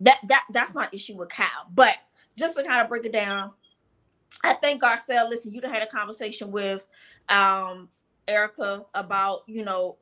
[0.01, 1.67] that that that's my issue with Kyle.
[1.73, 1.95] But
[2.35, 3.51] just to kind of break it down,
[4.43, 6.85] I think Garcelle, listen, you done had a conversation with
[7.29, 7.89] um
[8.27, 9.97] Erika about, you know,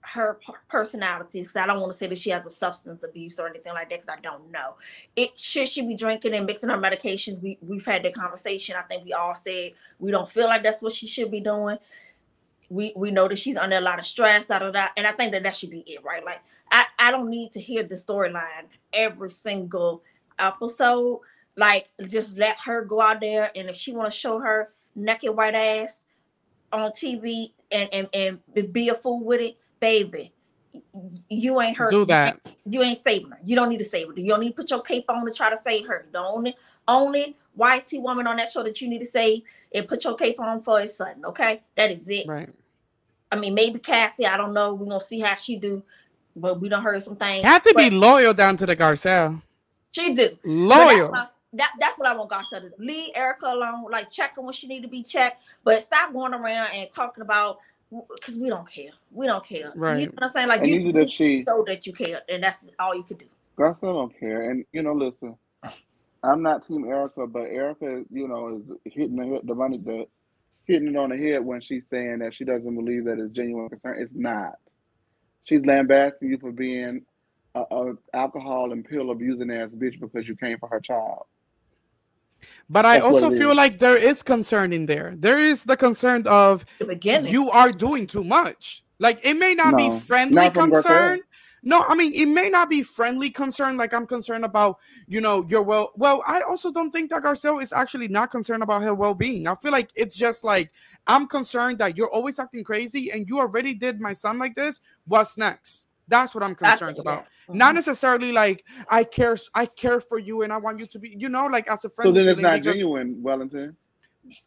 [0.00, 1.48] her p- personalities.
[1.52, 3.88] 'cause I don't want to say that she has a substance abuse or anything like
[3.90, 4.76] that because I don't know.
[5.16, 7.40] It should she be drinking and mixing her medications?
[7.42, 8.76] We we've had the conversation.
[8.76, 11.78] I think we all said we don't feel like that's what she should be doing.
[12.70, 15.12] We we know that she's under a lot of stress, da da da, and I
[15.12, 16.24] think that that should be it, right?
[16.24, 20.02] Like I I don't need to hear the storyline every single
[20.38, 21.20] episode.
[21.56, 25.34] Like just let her go out there, and if she want to show her naked
[25.34, 26.02] white ass
[26.72, 30.34] on TV and and and be a fool with it, baby,
[31.28, 31.88] you ain't her.
[31.88, 32.40] Do that.
[32.64, 33.38] You ain't saving her.
[33.44, 34.14] You don't need to save her.
[34.16, 36.06] You don't need to put your cape on to try to save her.
[36.12, 36.54] The only
[36.86, 39.42] only white T woman on that show that you need to save
[39.74, 41.24] and put your cape on for his son.
[41.24, 42.26] Okay, that is it.
[42.26, 42.50] Right.
[43.30, 44.26] I mean, maybe Kathy.
[44.26, 44.74] I don't know.
[44.74, 45.82] We're gonna see how she do,
[46.34, 47.42] but we don't heard some things.
[47.42, 49.42] Kathy be but loyal down to the Garcelle.
[49.92, 50.38] she do.
[50.44, 51.12] Loyal.
[51.52, 52.74] That's, that, that's what I want Garcelle to do.
[52.78, 53.86] Leave Erika alone.
[53.90, 57.22] Like check her when she need to be checked, but stop going around and talking
[57.22, 57.58] about
[57.90, 58.90] because we don't care.
[59.12, 59.72] We don't care.
[59.74, 60.00] Right.
[60.00, 60.48] You know what I'm saying?
[60.48, 63.18] Like And you usually that she show that you care, and that's all you could
[63.18, 63.26] do.
[63.56, 64.50] Garcelle don't care.
[64.50, 65.36] And you know, listen,
[66.22, 70.06] I'm not Team Erika, but Erika, you know, is hitting the hit the money the
[70.66, 73.68] hitting it on the head when she's saying that she doesn't believe that it's genuine
[73.68, 74.02] concern.
[74.02, 74.54] It's not.
[75.44, 77.02] She's lambasting you for being
[77.54, 81.26] a, a alcohol and pill abusing ass bitch because you came for her child.
[82.68, 83.56] But I That's what also feel is.
[83.56, 85.14] like there is concern in there.
[85.16, 87.32] There is the concern of The beginning.
[87.32, 88.84] you are doing too much.
[88.98, 91.20] Like it may not be friendly not concern.
[91.62, 93.76] No, I mean it may not be friendly concern.
[93.76, 94.78] Like I'm concerned about,
[95.08, 95.92] you know, your well.
[95.96, 99.48] Well, I also don't think that Garcelle is actually not concerned about her well-being.
[99.48, 100.70] I feel like it's just like
[101.06, 104.80] I'm concerned that you're always acting crazy, and you already did my son like this.
[105.06, 105.88] What's next?
[106.08, 107.26] That's what I'm concerned think about.
[107.46, 107.54] That.
[107.54, 107.74] Not mm-hmm.
[107.76, 109.36] necessarily like I care.
[109.54, 111.16] I care for you, and I want you to be.
[111.18, 112.08] You know, like as a friend.
[112.08, 112.16] So friend.
[112.16, 113.76] then it's not genuine, Wellington.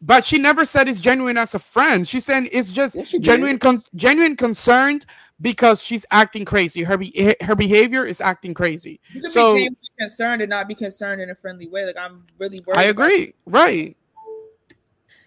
[0.02, 2.06] But she never said it's genuine as a friend.
[2.06, 5.06] She's saying it's just Yes, genuine, con- genuine concerned
[5.40, 6.82] because she's acting crazy.
[6.82, 9.00] Her be- her behavior is acting crazy.
[9.12, 11.86] You can So- be concerned and not be concerned in a friendly way.
[11.86, 12.78] Like I'm really worried.
[12.78, 13.34] I about agree.
[13.46, 13.96] Right.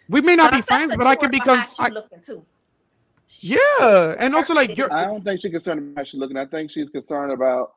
[0.10, 1.40] We may not But be friends, but I can were be.
[1.40, 2.46] behind Con- I- looking too.
[3.40, 4.94] Yeah, and also like you're.
[4.94, 6.38] I don't think she's concerned about how she's looking.
[6.38, 7.74] I think she's concerned about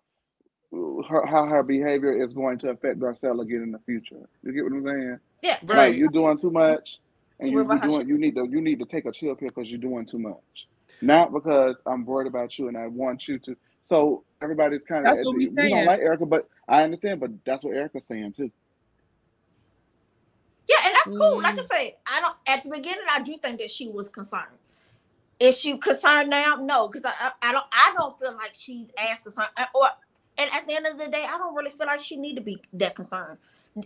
[0.72, 4.28] her, how her behavior is going to affect Garcelle again in the future.
[4.42, 5.18] You get what I'm saying?
[5.42, 5.58] Yeah.
[5.64, 5.88] Right.
[5.88, 6.98] Like you're doing too much,
[7.40, 8.08] and you, you're how doing.
[8.08, 8.46] You need to.
[8.48, 10.66] You need to take a chill pill because you're doing too much.
[11.02, 13.56] Not because I'm worried about you and I want you to.
[13.88, 15.14] So everybody's kind of.
[15.14, 17.20] That's what we We don't like Erika, but I understand.
[17.20, 18.50] But that's what Erika's saying too.
[20.68, 21.42] Yeah, and that's cool.
[21.42, 21.68] Like I Mm.
[21.68, 22.36] say, I don't.
[22.46, 24.58] At the beginning, I do think that she was concerned.
[25.38, 26.56] Is she concerned now?
[26.56, 27.66] No, because I, I, I don't.
[27.72, 29.48] I don't feel like she's as concerned.
[29.56, 29.88] uh, Or,
[30.38, 32.40] and at the end of the day, I don't really feel like she need to
[32.40, 33.38] be that concerned.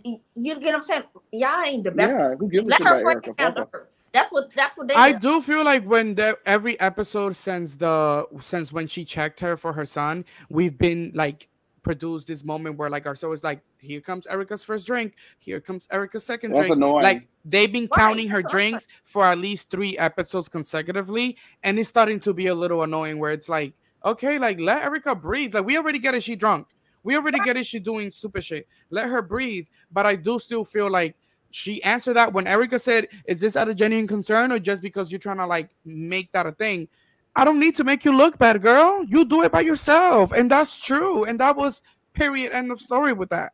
[0.03, 1.03] You you get what I'm saying?
[1.33, 2.15] Y'all ain't the best.
[2.15, 3.79] Yeah, who gives Let her friends handle Fuck her.
[3.79, 3.89] her.
[4.13, 4.53] That's what.
[4.55, 4.93] That's what they.
[4.93, 5.19] I do.
[5.19, 9.73] do feel like when the every episode since the since when she checked her for
[9.73, 11.49] her son, we've been like
[11.83, 15.87] produced this moment where like Garcelle is like, here comes Erika's first drink, here comes
[15.91, 16.71] Erika's second That's drink.
[16.71, 17.03] annoying.
[17.03, 20.49] Like they've been Right, counting her that's what I'm drinks for at least three episodes
[20.49, 23.73] consecutively, and it's starting to be a little annoying where it's like,
[24.03, 25.53] Okay, like let Erika breathe.
[25.53, 26.23] Like we already get it.
[26.23, 26.67] She drunk.
[27.03, 27.65] We already get it.
[27.65, 28.67] She doing stupid shit.
[28.89, 29.67] Let her breathe.
[29.91, 31.15] But I do still feel like
[31.51, 35.11] she answered that when Erika said, "Is this out of genuine concern or just because
[35.11, 36.87] you're trying to like make that a thing?"
[37.35, 39.03] I don't need to make you look bad, girl.
[39.05, 41.23] You do it by yourself, and that's true.
[41.23, 41.81] And that was
[42.13, 42.51] period.
[42.51, 43.53] End of story with that.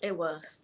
[0.00, 0.62] It was.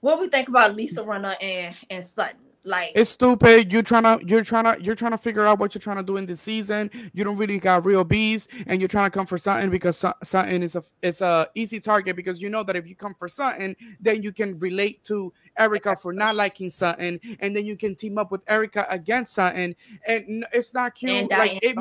[0.00, 2.38] What we think about Lisa Rinna and and Sutton?
[2.66, 3.70] Like it's stupid.
[3.70, 6.02] You're trying to you're trying to you're trying to figure out what you're trying to
[6.02, 6.90] do in this season.
[7.12, 10.62] You don't really got real beefs, and you're trying to come for something because something
[10.62, 13.76] is a it's a easy target because you know that if you come for something,
[14.00, 18.16] then you can relate to Erika for not liking something, and then you can team
[18.16, 19.76] up with Erika against Sutton,
[20.08, 21.30] and it's not cute.
[21.30, 21.76] Like it,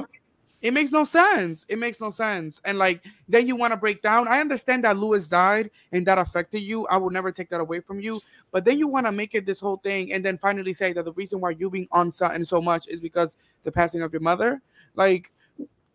[0.64, 1.66] it makes no sense.
[1.68, 2.61] It makes no sense.
[2.64, 4.30] And like then you want to break down.
[4.30, 6.88] I understand that Lois died and that affected you.
[6.88, 8.22] I will never take that away from you.
[8.49, 11.03] But then you want to make it this whole thing and then finally say that
[11.03, 14.22] the reason why you being on Sutton so much is because the passing of your
[14.22, 14.61] mother.
[14.95, 15.34] Like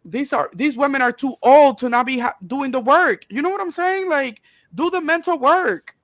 [0.05, 3.25] these are these women are too old to not be ha- doing the work.
[3.31, 4.11] You know what I'm saying?
[4.11, 4.43] Like
[4.75, 5.97] do the mental work.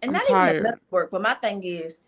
[0.00, 0.48] And I'm not tired.
[0.48, 2.00] even the mental work, but my thing is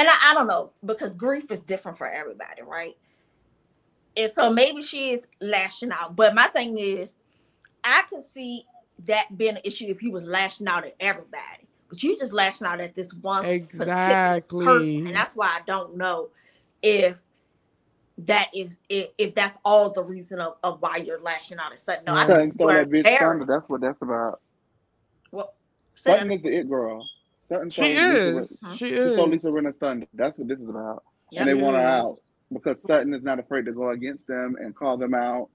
[0.00, 2.96] and I, I don't know because grief is different for everybody, right?
[4.16, 6.16] And so maybe she is lashing out.
[6.16, 7.16] But my thing is,
[7.84, 8.64] I can see
[9.04, 11.68] that being an issue if he was lashing out at everybody.
[11.90, 15.06] But you just lashing out at this one exactly person.
[15.08, 16.30] And that's why I don't know
[16.82, 17.16] if
[18.18, 21.80] that is if, if that's all the reason of, of why you're lashing out at
[21.80, 22.04] Sutton.
[22.06, 22.56] No, I think
[23.46, 24.40] that's what that's about.
[25.30, 25.52] Well,
[25.94, 27.06] Sutton is the it girl.
[27.50, 28.62] Sutton she is.
[28.62, 29.18] Lisa, she is.
[29.18, 30.06] Lisa Rinna Thunder.
[30.14, 31.02] That's what this is about.
[31.36, 32.20] And they want her out
[32.52, 35.48] because Sutton is not afraid to go against them and call them out.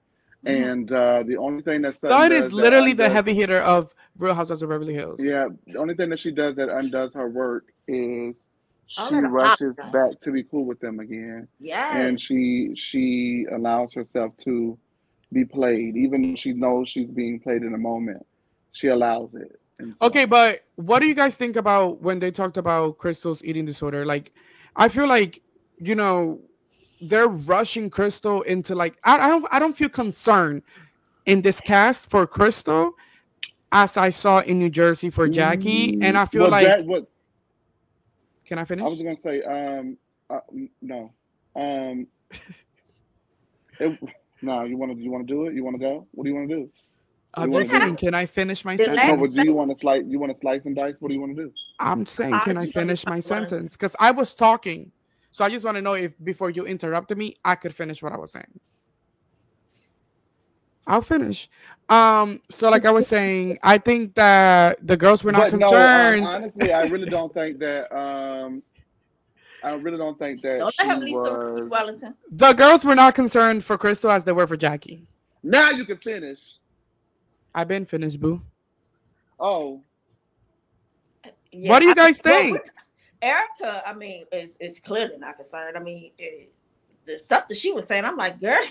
[0.44, 0.62] Mm-hmm.
[0.62, 4.34] And uh, the only thing that Sutton, Sutton is literally the heavy hitter of Real
[4.34, 5.22] Housewives of Beverly Hills.
[5.22, 8.34] Yeah, the only thing that she does that undoes her work is
[8.88, 11.48] she rushes back to be cool with them again.
[11.58, 14.78] Yeah, and she she allows herself to
[15.32, 18.24] be played, even though she knows she's being played in a moment.
[18.72, 19.58] She allows it.
[20.00, 24.06] Okay, but what do you guys think about when they talked about Crystal's eating disorder?
[24.06, 24.32] Like,
[24.74, 25.42] I feel like
[25.78, 26.40] you know
[27.00, 30.62] they're rushing Crystal into like I, I don't I don't feel concerned
[31.26, 32.92] in this cast for Crystal
[33.72, 37.06] as I saw in New Jersey for Jackie, and I feel well, like that, what,
[38.46, 38.86] can I finish?
[38.86, 39.98] I was gonna say um
[40.30, 40.40] uh,
[40.80, 41.12] no
[41.54, 42.06] um
[43.80, 43.98] it,
[44.42, 46.30] no you want to you want to do it you want to go what do
[46.30, 46.70] you want to do
[47.36, 49.06] I'm just saying, can I finish my sentence?
[49.06, 50.04] No, do you want to slice?
[50.06, 50.94] You want to slice and dice?
[51.00, 51.52] What do you want to do?
[51.78, 53.72] I'm saying, can I finish my sentence?
[53.72, 54.90] Because I was talking,
[55.30, 58.12] so I just want to know if before you interrupted me, I could finish what
[58.12, 58.58] I was saying.
[60.86, 61.50] I'll finish.
[61.88, 66.24] Um, so like I was saying, I think that the girls were not but concerned.
[66.24, 67.94] No, honestly, I really don't think that.
[67.94, 68.62] Um,
[69.62, 70.58] I really don't think that.
[70.58, 71.68] Don't she was...
[71.68, 72.14] Wellington.
[72.30, 75.06] The girls were not concerned for Crystal as they were for Jackie.
[75.42, 76.38] Now you can finish.
[77.56, 78.42] I've been finished, boo.
[79.40, 79.80] Oh.
[81.50, 82.58] Yeah, what do you guys I, think?
[83.22, 85.74] Well, Erika, I mean, is is clearly not concerned.
[85.74, 86.52] I mean, it,
[87.06, 88.62] the stuff that she was saying, I'm like, girl.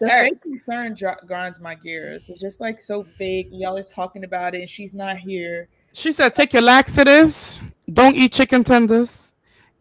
[0.00, 0.96] The fake concern
[1.26, 2.28] grinds my gears.
[2.28, 3.48] It's just like so fake.
[3.50, 5.68] Y'all are talking about it, and she's not here.
[5.92, 7.60] She said, "Take your laxatives.
[7.90, 9.34] Don't eat chicken tenders,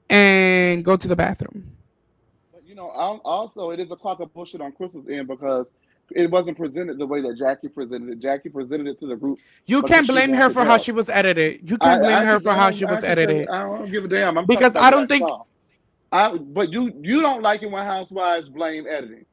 [0.10, 1.70] and go to the bathroom."
[2.54, 5.68] But you know, also it is a clock of bullshit on Crystal's end because
[6.12, 8.20] it wasn't presented the way that Jackie presented it.
[8.20, 9.40] Jackie presented it to the group.
[9.66, 11.70] You can't blame her for how she was edited.
[11.70, 13.48] You can't blame I, I her for how she was edited.
[13.50, 14.38] I don't give a damn.
[14.38, 15.28] I'm because I don't think.
[16.12, 19.26] I, but you you don't like it when housewives blame editing.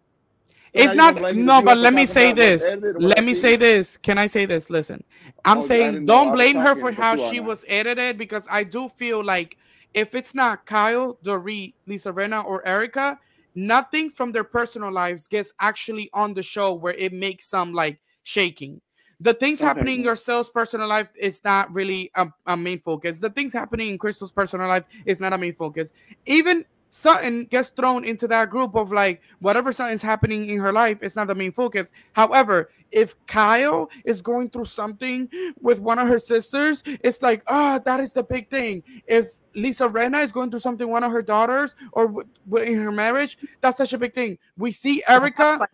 [0.72, 2.64] it's not no, but let me say this.
[2.80, 3.96] Let me say this.
[3.96, 4.70] Can I say this?
[4.70, 5.04] Listen,
[5.44, 9.22] I'm oh, saying don't blame her for how she was edited because I do feel
[9.22, 9.56] like
[9.94, 13.18] if it's not Kyle, Dorit, Lisa Rinna, or Erika,
[13.54, 18.00] nothing from their personal lives gets actually on the show where it makes some like
[18.22, 18.80] shaking.
[19.20, 19.68] The things okay.
[19.68, 23.20] happening in Garcelle's personal life is not really a, a, main focus.
[23.20, 25.92] The things happening in Crystal's personal life is not a main focus.
[26.26, 26.64] Even
[26.94, 31.16] Sutton gets thrown into that group of like whatever something's happening in her life it's
[31.16, 31.90] not the main focus.
[32.12, 37.76] However, if Kyle is going through something with one of her sisters, it's like, ah,
[37.76, 38.82] oh, that is the big thing.
[39.06, 42.24] If Lisa Rinna is going through something one of her daughters or
[42.62, 44.36] in her marriage, that's such a big thing.
[44.58, 45.66] We see Erika.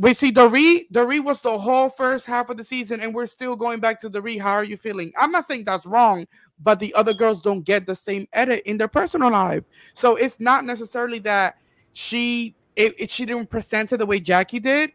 [0.00, 0.90] We see Dorit.
[0.90, 4.08] Dorit was the whole first half of the season, and we're still going back to
[4.08, 4.40] Dorit.
[4.40, 5.12] How are you feeling?
[5.18, 6.26] I'm not saying that's wrong,
[6.58, 9.62] but the other girls don't get the same edit in their personal life.
[9.92, 11.58] So it's not necessarily that
[11.92, 14.92] she it, it she didn't present it the way Jackie did.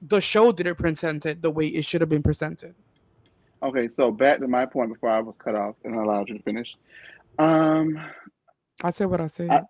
[0.00, 2.74] The show didn't present it the way it should have been presented.
[3.62, 6.42] Okay, so back to my point before I was cut off and allowed you to
[6.42, 6.74] finish.
[7.38, 8.00] Um,
[8.82, 9.50] I said what I said.
[9.50, 9.60] I,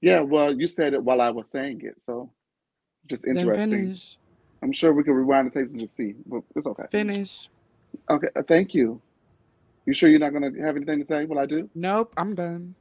[0.00, 2.28] Yeah, well, you said it while I was saying it, so
[3.08, 3.70] just Then interesting.
[3.70, 4.18] finish.
[4.62, 6.84] I'm sure we can rewind the tapes and just see, but it's okay.
[6.90, 7.48] Finish.
[8.10, 9.00] Okay, uh, thank you.
[9.84, 11.24] You sure you're not gonna have anything to say?
[11.24, 11.70] Will I do?
[11.74, 12.74] Nope, I'm done.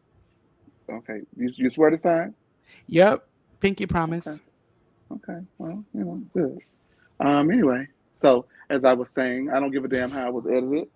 [0.90, 2.36] Okay, you, you swear to time?
[2.88, 3.28] Yep.
[3.60, 4.28] Pinky promise.
[4.28, 4.40] Okay.
[5.12, 6.60] Okay, well, you know, good.
[7.20, 7.88] Um, anyway,
[8.22, 10.88] so as I was saying, I don't give a damn how it was edited.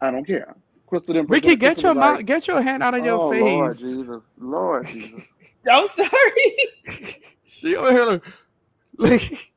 [0.00, 0.54] I don't care.
[0.86, 3.30] Crystal didn't Ricky, get Crystal your mouth, like, get your hand out of your oh,
[3.30, 3.80] Lord face.
[3.80, 5.22] Jesus, Lord Jesus.
[5.70, 6.56] I'm sorry.
[7.50, 8.20] She over here
[8.98, 9.52] like, like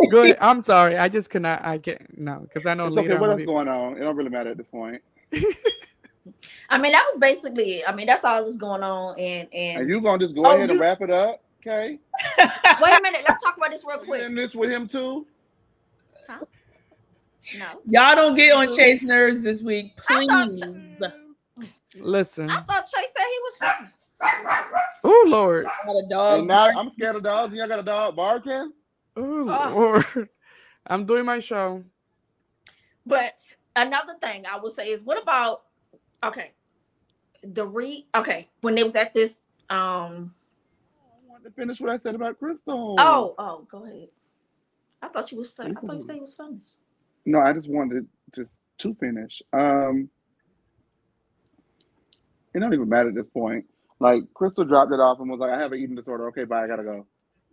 [0.10, 0.38] Go ahead.
[0.40, 0.96] I'm sorry.
[0.96, 1.64] I just cannot.
[1.64, 2.18] I can't.
[2.18, 3.12] No, because I know It's later.
[3.12, 3.20] okay.
[3.20, 3.96] What gonna else be- going on?
[3.96, 5.02] It don't really matter at this point.
[6.70, 7.74] I mean, that was basically.
[7.78, 7.84] it.
[7.88, 9.18] I mean, that's all that's going on.
[9.18, 11.98] And And and you gonna just go Oh, ahead and wrap it up, okay?
[12.38, 13.24] wait a minute.
[13.28, 14.22] Let's talk about this real quick.
[14.22, 15.26] in this with him too?
[17.58, 20.62] No, Y'all don't get on Chase nerves this week, I thought- please.
[20.64, 21.12] Mm.
[21.96, 22.48] Listen.
[22.48, 23.90] I thought Chase said he was fine.
[25.06, 25.66] Oh Lord.
[25.66, 26.38] I Got a dog.
[26.40, 27.50] and now I'm scared of dogs.
[27.50, 28.72] and Y'all got a dog barking?
[29.16, 29.70] Oh Ah.
[29.74, 30.28] Lord.
[30.86, 31.84] I'm doing my show.
[33.06, 33.34] But
[33.76, 35.62] another thing I would say is, what about
[36.22, 36.52] okay,
[37.42, 39.40] the re okay when they was at this
[39.70, 40.34] um
[40.96, 42.96] I want to finish what I said about Crystal.
[42.98, 44.08] oh oh go ahead.
[45.02, 46.76] I thought you was I thought you said he was finished.
[47.26, 49.42] No, I just wanted just to finish.
[49.52, 50.08] Um,
[52.54, 53.64] it don't even matter at this point.
[54.00, 56.28] Like Crystal dropped it off and was like, "I have an eating disorder.
[56.28, 56.64] Okay, bye.
[56.64, 57.06] I gotta go."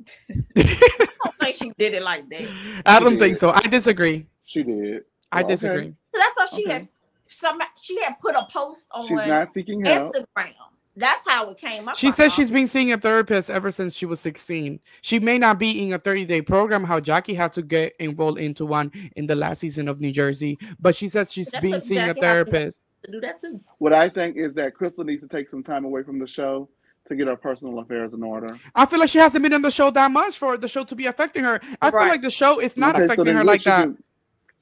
[0.57, 2.47] I don't think she did it like that.
[2.85, 3.51] I don't think so.
[3.51, 4.25] I disagree.
[4.43, 5.03] She did.
[5.31, 5.53] I Well, okay.
[5.53, 5.95] disagree.
[6.13, 6.73] 'Cause I thought she Okay.
[6.73, 6.87] had
[7.27, 10.13] some she had put a post on She's not seeking help.
[10.15, 10.53] Instagram.
[10.97, 11.95] That's how it came up.
[11.95, 12.35] She says thought.
[12.35, 14.77] she's been seeing a therapist ever since she was 16.
[14.99, 18.37] She may not be in a 30 day program, how Jackie had to get enrolled
[18.39, 21.71] into one in the last season of New Jersey, but she says she's That's been
[21.71, 22.83] what seeing a Jackie has therapist.
[23.03, 23.59] To do that too.
[23.79, 26.69] What I think is that Crystal needs to take some time away from the show
[27.07, 28.55] to get her personal affairs in order.
[28.75, 30.95] I feel like she hasn't been on the show that much for the show to
[30.95, 31.59] be affecting her.
[31.81, 33.83] I feel like the show is not Okay, affecting then her like that.
[33.85, 34.03] can-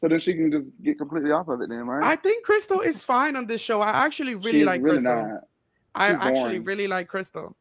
[0.01, 2.01] so then she can just get completely off of it, then, right?
[2.01, 3.81] I think Crystal is fine on this show.
[3.81, 5.27] I actually She really is like really Crystal.
[5.27, 5.41] not.
[5.93, 7.53] I She's actually really like Crystal.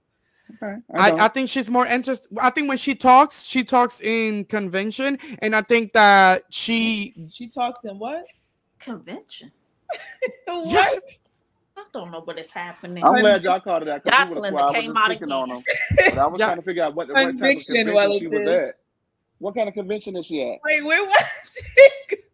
[0.62, 1.20] Okay, I, don't.
[1.20, 2.28] I think she's more interested.
[2.40, 7.26] I think when she talks, she talks in convention, and I think that she.
[7.28, 8.24] She talks in what?
[8.78, 9.50] Convention.
[10.46, 11.02] What?
[11.76, 13.04] I don't know what is happening.
[13.04, 15.56] I'm glad y'all called it that Jocelyn I was came just out picking on again.
[15.56, 15.64] him.
[15.96, 18.32] But I was trying to figure out what, what type of Conviction, convention she was
[18.32, 18.48] Wellington.
[18.68, 18.74] at.
[19.38, 20.58] What kind of convention is she at?
[20.64, 22.24] Wait, where was it?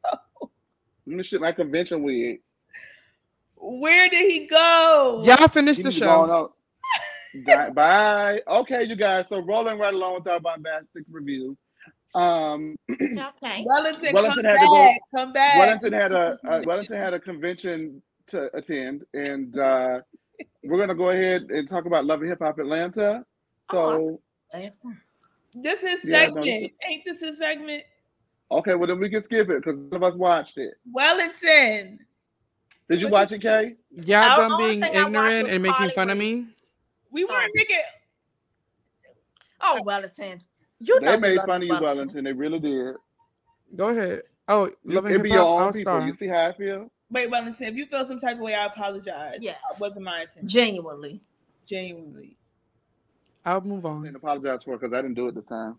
[1.06, 2.40] Let me shit my convention wig.
[3.56, 5.22] Where did he go?
[5.24, 6.34] Y'all finished the need to go on show.
[6.34, 6.54] out.
[7.46, 8.40] Bye- Bye.
[8.48, 9.26] Okay, you guys.
[9.28, 11.56] So rolling right along with our bombastic review.
[12.14, 13.64] Um, Okay.
[13.66, 15.58] Wellington, Wellington come had to go- Come back.
[15.58, 20.00] Wellington had a, a Wellington had a convention to attend, and uh,
[20.62, 23.24] we're gonna go ahead and talk about Love and Hip Hop Atlanta.
[23.70, 24.20] So
[24.52, 25.00] That's fine.
[25.54, 26.44] This is Yeah, no, segment.
[26.44, 27.82] this Ain't this a segment?
[28.50, 30.74] okay, well then we can skip it because none of us watched it.
[30.92, 31.98] Wellington.
[32.90, 33.76] Did you watch it, Kay?
[34.04, 36.46] Y'all The done being thing I watched ignorant and making fun of me.
[37.10, 37.78] We weren't making.
[39.60, 40.40] Oh, Wellington.
[40.80, 42.24] You They we made fun of you, Wellington.
[42.24, 42.96] They really did.
[43.76, 44.22] Go ahead.
[44.48, 45.80] Oh, You, Love and it be your own All people.
[45.94, 46.06] Star.
[46.06, 46.90] You see how I feel?
[47.10, 47.66] Wait, Wellington.
[47.68, 49.38] If you feel some type of way, I apologize.
[49.40, 49.58] Yes.
[49.70, 50.48] That wasn't my intention.
[50.48, 51.20] Genuinely.
[51.66, 52.36] Genuinely.
[53.44, 54.02] I'll move I on.
[54.02, 55.76] didn't apologize for it because I didn't do it this time.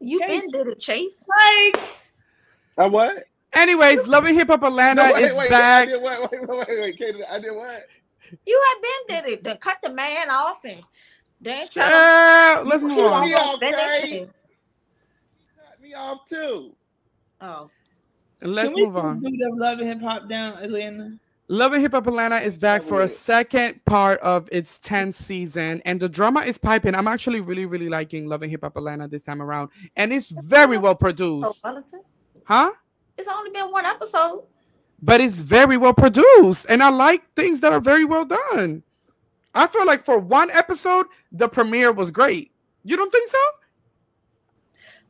[0.00, 0.52] You been Chase.
[0.52, 1.24] did it, Chase.
[1.28, 1.84] Like,
[2.76, 3.24] Uh, what?
[3.52, 5.88] Anyways, Love and Hip Hop Atlanta No, wait, is wait, back.
[5.88, 7.82] I did, wait, wait, wait, wait, wait, Katie, I did what?
[8.46, 9.44] You have been did it.
[9.44, 10.82] Then cut the man off and
[11.40, 13.26] then tell him Child, let's move on.
[13.26, 14.30] Me off, finish it.
[15.56, 16.74] Cut me off too.
[17.40, 17.70] Oh.
[18.40, 19.18] Let's can we move on.
[19.18, 21.18] do the love and hip hop down, Atlanta?
[21.50, 25.80] Love and Hip Hop Atlanta is back for a second part of its 10th season,
[25.86, 26.94] and the drama is piping.
[26.94, 30.28] I'm actually really, really liking Love and Hip Hop Atlanta this time around, and it's
[30.28, 31.66] very well produced.
[32.44, 32.70] Huh?
[33.16, 34.42] It's only been one episode.
[35.00, 38.82] But it's very well produced, and I like things that are very well done.
[39.58, 42.52] I feel like for one episode, the premiere was great.
[42.84, 43.38] You don't think so?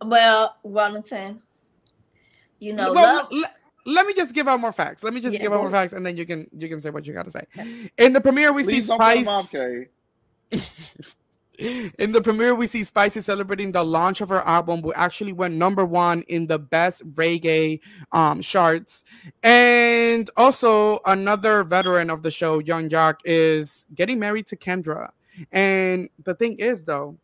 [0.06, 1.42] Well, Wellington.
[2.58, 3.52] You know, Well, love, le-
[3.84, 5.02] let me just give out more facts.
[5.04, 6.88] Let me just Yeah, give out more facts, and then you can you can say
[6.88, 7.44] what you got to say.
[7.98, 9.28] In the premiere, we Please see don't Spice.
[9.28, 9.88] off, Kay.
[11.58, 15.54] In the premiere, we see Spicy celebrating the launch of her album, which actually went
[15.54, 17.80] number one in the best reggae
[18.12, 19.02] um, charts.
[19.42, 25.10] And also, another veteran of the show, Young Joc, is getting married to Kendra.
[25.50, 27.18] And the thing is, though,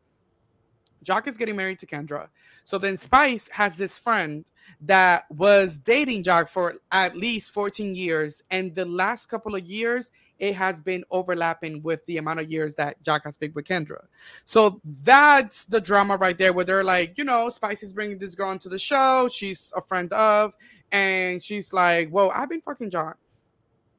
[1.04, 2.28] Joc is getting married to Kendra.
[2.64, 4.44] So then Spice has this friend
[4.80, 8.42] that was dating Joc for at least 14 years.
[8.50, 12.74] And the last couple of years, it has been overlapping with the amount of years
[12.74, 14.04] that Jack has been with Kendra.
[14.44, 18.50] So that's the drama right there, where they're like, you know, Spicy's bringing this girl
[18.50, 19.28] into the show.
[19.32, 20.54] She's a friend of,
[20.92, 23.16] and she's like, "Whoa, I've been fucking Jack."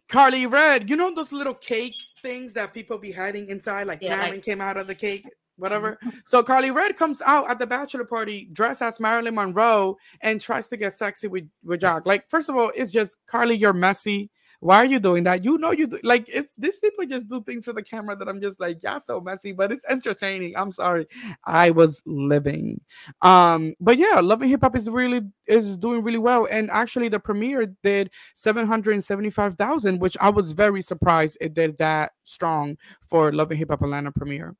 [0.07, 4.15] Karlie Redd, you know those little cake things that people be hiding inside, like Yeah,
[4.15, 5.25] Cameron like- came out of the cake,
[5.57, 5.97] whatever.
[6.05, 6.17] Mm-hmm.
[6.25, 10.67] so Karlie Redd comes out at the bachelor party dressed as Marilyn Monroe and tries
[10.69, 12.05] to get sexy with with Jack.
[12.05, 14.29] Like, first of all, it's just Karlie, you're messy.
[14.65, 15.43] Why are you doing that?
[15.43, 18.27] You know you do, like it's these people just do things for the camera that
[18.27, 20.57] I'm just like, yeah, so messy, but it's entertaining.
[20.57, 21.05] I'm sorry.
[21.43, 22.81] I was living.
[23.21, 26.47] Um, but yeah, Love and Hip Hop is really is doing really well.
[26.49, 32.75] And actually the premiere did 775,000, which I was very surprised it did that strong
[33.07, 34.55] for Love and Hip Hop Atlanta premiere.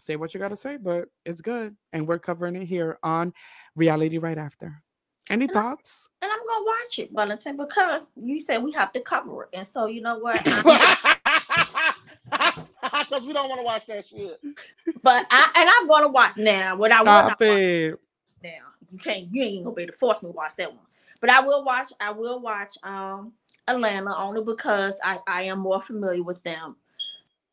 [0.00, 1.76] Say what you gotta say, but it's good.
[1.92, 3.32] And we're covering it here on
[3.76, 4.82] reality right after.
[5.30, 6.08] Any And I- thoughts?
[6.22, 9.50] And I'm gonna watch it, Valentine, because you said we have to cover it.
[9.54, 10.40] And so you know what?
[10.44, 11.94] I-
[12.30, 14.40] Because we don't want to watch that shit.
[15.02, 16.76] but I and I'm gonna watch now.
[16.76, 18.00] What I will not Stop watch it.
[18.42, 18.50] now.
[18.92, 20.84] You can't you ain't gonna be able to force me to watch that one.
[21.20, 23.32] But I will watch, I will watch um
[23.66, 26.76] Atlanta only because I, I am more familiar with them.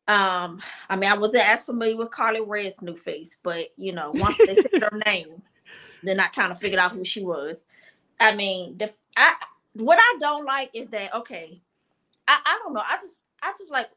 [0.07, 0.59] Um,
[0.89, 4.37] I mean, I wasn't as familiar with Karlie Redd's new face, but you know, once
[4.37, 5.41] they said her name,
[6.03, 7.57] then I kind of figured out who she was.
[8.19, 9.35] I mean, the I
[9.73, 11.61] what I don't like is that okay,
[12.27, 12.81] I, I don't know.
[12.81, 13.89] I just I just like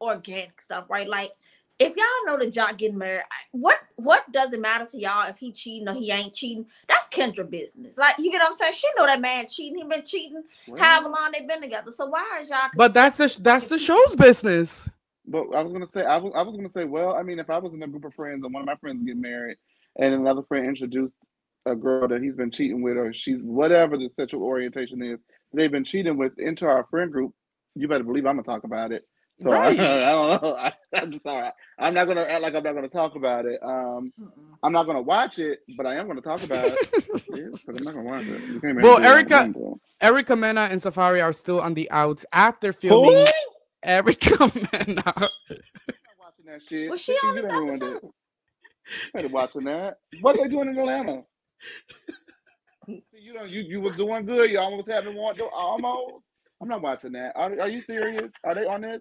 [0.00, 1.08] organic stuff, right?
[1.08, 1.32] Like
[1.78, 5.38] if y'all know the Joc getting married, what what does it matter to y'all if
[5.38, 6.66] he cheating or he ain't cheating?
[6.86, 7.96] That's Kendra business.
[7.96, 8.72] Like you get what I'm saying?
[8.74, 9.78] She know that man cheating.
[9.78, 10.42] He been cheating
[10.78, 11.90] however long they been together.
[11.90, 12.68] So why is y'all?
[12.76, 14.88] But that's the that's the show's business.
[15.26, 17.48] But I was gonna say, I was, I was gonna say, well, I mean, if
[17.48, 19.56] I was in a group of friends and one of my friends get married,
[19.96, 21.14] and another friend introduced
[21.66, 25.18] a girl that he's been cheating with, or she's whatever the sexual orientation is,
[25.52, 27.32] they've been cheating with into our friend group,
[27.74, 29.02] you better believe I'm gonna talk about it.
[29.42, 29.78] So Right.
[29.80, 30.54] I, I don't know.
[30.56, 31.52] I, I'm just all right.
[31.78, 33.58] I'm not gonna act like I'm not gonna talk about it.
[33.62, 34.30] Um, Mm-mm.
[34.62, 36.78] I'm not gonna watch it, but I am gonna talk about it.
[37.32, 38.40] Yeah, 'cause I'm not gonna watch it.
[38.48, 39.08] You can't Well, me do.
[39.08, 39.52] Erica-
[40.00, 43.16] Erica Mena and Safaree are still on the outs after filming.
[43.26, 43.32] I'm
[43.84, 45.02] Erica Mena.
[45.06, 45.30] not
[46.18, 46.90] watching that shit.
[46.90, 48.10] Was she You on this done ruined episode?
[49.14, 49.98] Better watching that.
[50.22, 51.22] What are they doing in Atlanta?
[52.86, 54.50] See, you know, you you was doing good.
[54.50, 55.38] You almost having one.
[55.40, 56.14] Almost.
[56.60, 57.32] I'm not watching that.
[57.36, 58.30] Are, are you serious?
[58.44, 59.00] Are they on this?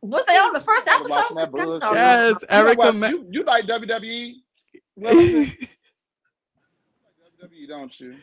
[0.00, 1.10] Was they on the first episode?
[1.10, 1.82] watching that God, bullshit.
[1.82, 1.92] no.
[1.92, 4.34] Yes, You, not Erica watch- you, you like WWE?
[7.42, 8.16] WWE, don't you?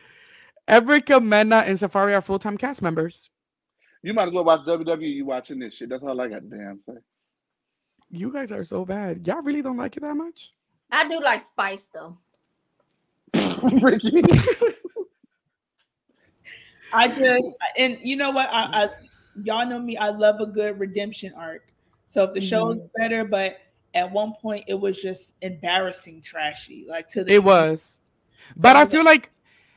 [0.68, 3.30] Erica Mena and Safaree are full time cast members.
[4.02, 5.14] You might as well watch WWE.
[5.16, 5.90] You watching this shit.
[5.90, 6.96] That's all I got to damn say.
[8.10, 9.26] You guys are so bad.
[9.28, 10.54] Y'all really don't like it that much?
[10.92, 12.18] I do like Spice though.
[13.82, 14.22] Ricky.
[16.94, 17.48] I just
[17.78, 18.90] and you know what I, I
[19.44, 19.98] y'all know me.
[19.98, 21.64] I love a good redemption arc.
[22.06, 23.02] So if the show is Mm-hmm.
[23.02, 23.58] better, but
[23.94, 28.02] at one point it was just embarrassing, trashy, like to the It was.
[28.58, 29.32] But I So- feel like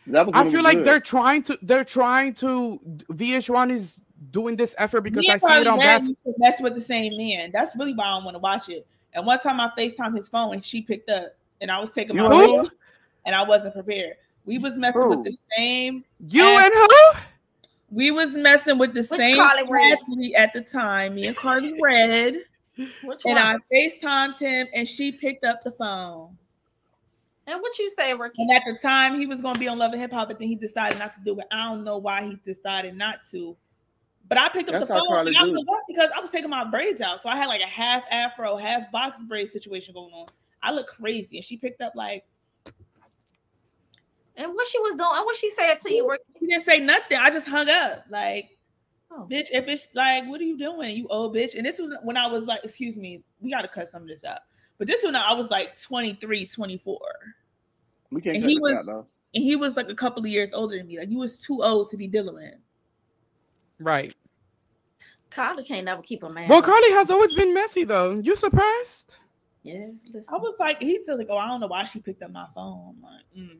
[0.08, 0.86] That I feel like good.
[0.86, 2.78] they're trying to they're trying to
[3.10, 6.60] VH1 is doing this effort because Me I and see it on Red Bas- mess
[6.60, 7.50] with the same man.
[7.52, 8.86] That's really why I don't want to watch it.
[9.14, 12.14] And one time I FaceTime his phone and she picked up and I was taking
[12.16, 12.28] You my
[13.28, 13.34] and break who?
[13.34, 14.16] and I wasn't prepared.
[14.44, 15.10] We was messing Who?
[15.10, 17.18] with the same You And- and who?
[17.90, 19.98] we was messing with the Which same Karlie Redd?
[19.98, 22.36] athlete at the time, me and Karlie Redd.
[23.02, 23.38] Which And one?
[23.38, 26.36] I FaceTimed him and she picked up the phone.
[27.46, 28.42] and what you say, Ricky?
[28.42, 30.38] And at the time, he was going to be on Love and Hip Hop, but
[30.38, 31.46] then he decided not to do it.
[31.50, 33.56] I don't know why he decided not to.
[34.28, 35.66] But I picked up That's the phone and I was like.
[35.88, 37.22] Because I was taking my braids out.
[37.22, 40.26] So I had like a half afro, half box braid situation going on.
[40.62, 41.38] I look crazy.
[41.38, 42.24] And she picked up like,
[44.38, 45.10] And what she was doing?
[45.12, 46.22] And what she said to you, Ricky?
[46.38, 47.18] she didn't say nothing.
[47.18, 48.04] I just hung up.
[48.08, 48.50] Like,
[49.10, 49.26] Oh.
[49.30, 50.94] bitch, if it's like, what are you doing?
[50.96, 51.54] You old bitch.
[51.56, 54.08] And this was when I was like, excuse me, we got to cut some of
[54.08, 54.40] this out.
[54.76, 56.98] But this one, I was like 23, 24.
[58.10, 59.06] We can't And cut he this was- out, though.
[59.34, 60.98] And he was like a couple of years older than me.
[60.98, 62.60] Like, you was too old to be dealing with him.
[63.78, 64.14] Right.
[65.30, 66.48] Karlie can't never keep a man.
[66.48, 66.62] Well.
[66.62, 68.18] Karlie has always been messy though.
[68.18, 69.16] You surprised?
[69.62, 69.88] Yeah.
[70.12, 70.34] Listen.
[70.34, 72.46] I was like, he said like, oh, I don't know why she picked up my
[72.54, 72.94] phone.
[72.96, 73.58] I'm like, mm.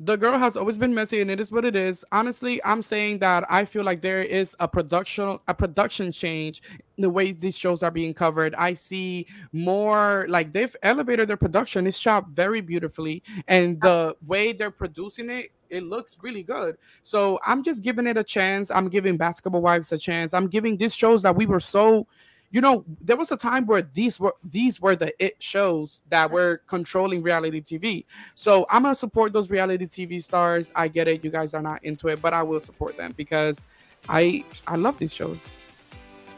[0.00, 2.04] The girl has always been messy, and it is what it is.
[2.10, 6.62] Honestly, I'm saying that I feel like there is a production a production change
[6.96, 8.56] in the way these shows are being covered.
[8.56, 11.86] I see more like they've elevated their production.
[11.86, 16.76] It's shot very beautifully, and the way they're producing it, it looks really good.
[17.02, 18.72] So I'm just giving it a chance.
[18.72, 20.34] I'm giving Basketball Wives a chance.
[20.34, 22.08] I'm giving these shows that we were so
[22.54, 26.30] you know, there was a time where these were these were the it shows that
[26.30, 28.04] were controlling reality TV.
[28.36, 30.70] So I'm gonna support those reality TV stars.
[30.76, 33.66] I get it, you guys are not into it, but I will support them because
[34.08, 35.58] I I love these shows.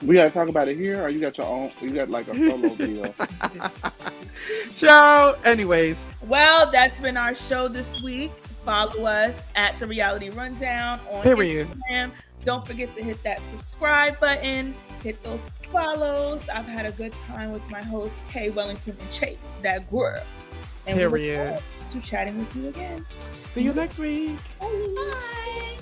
[0.02, 1.70] We gotta talk about it here, or you got your own?
[1.82, 3.14] You got like a solo deal.
[4.72, 5.34] Ciao.
[5.44, 8.30] Anyways, Well, that's been our show this week.
[8.64, 11.68] Follow us at the Reality Rundown on Period.
[11.68, 12.10] Instagram.
[12.46, 14.72] Don't forget to hit that subscribe button.
[15.02, 15.40] Hit those
[15.72, 16.40] follows.
[16.48, 19.36] I've had a good time with my hosts Kay Wellington and Chase.
[19.62, 20.22] That girl.
[20.86, 23.04] And we look forward to chatting with you again.
[23.42, 24.36] see you next week.
[24.60, 25.75] Bye.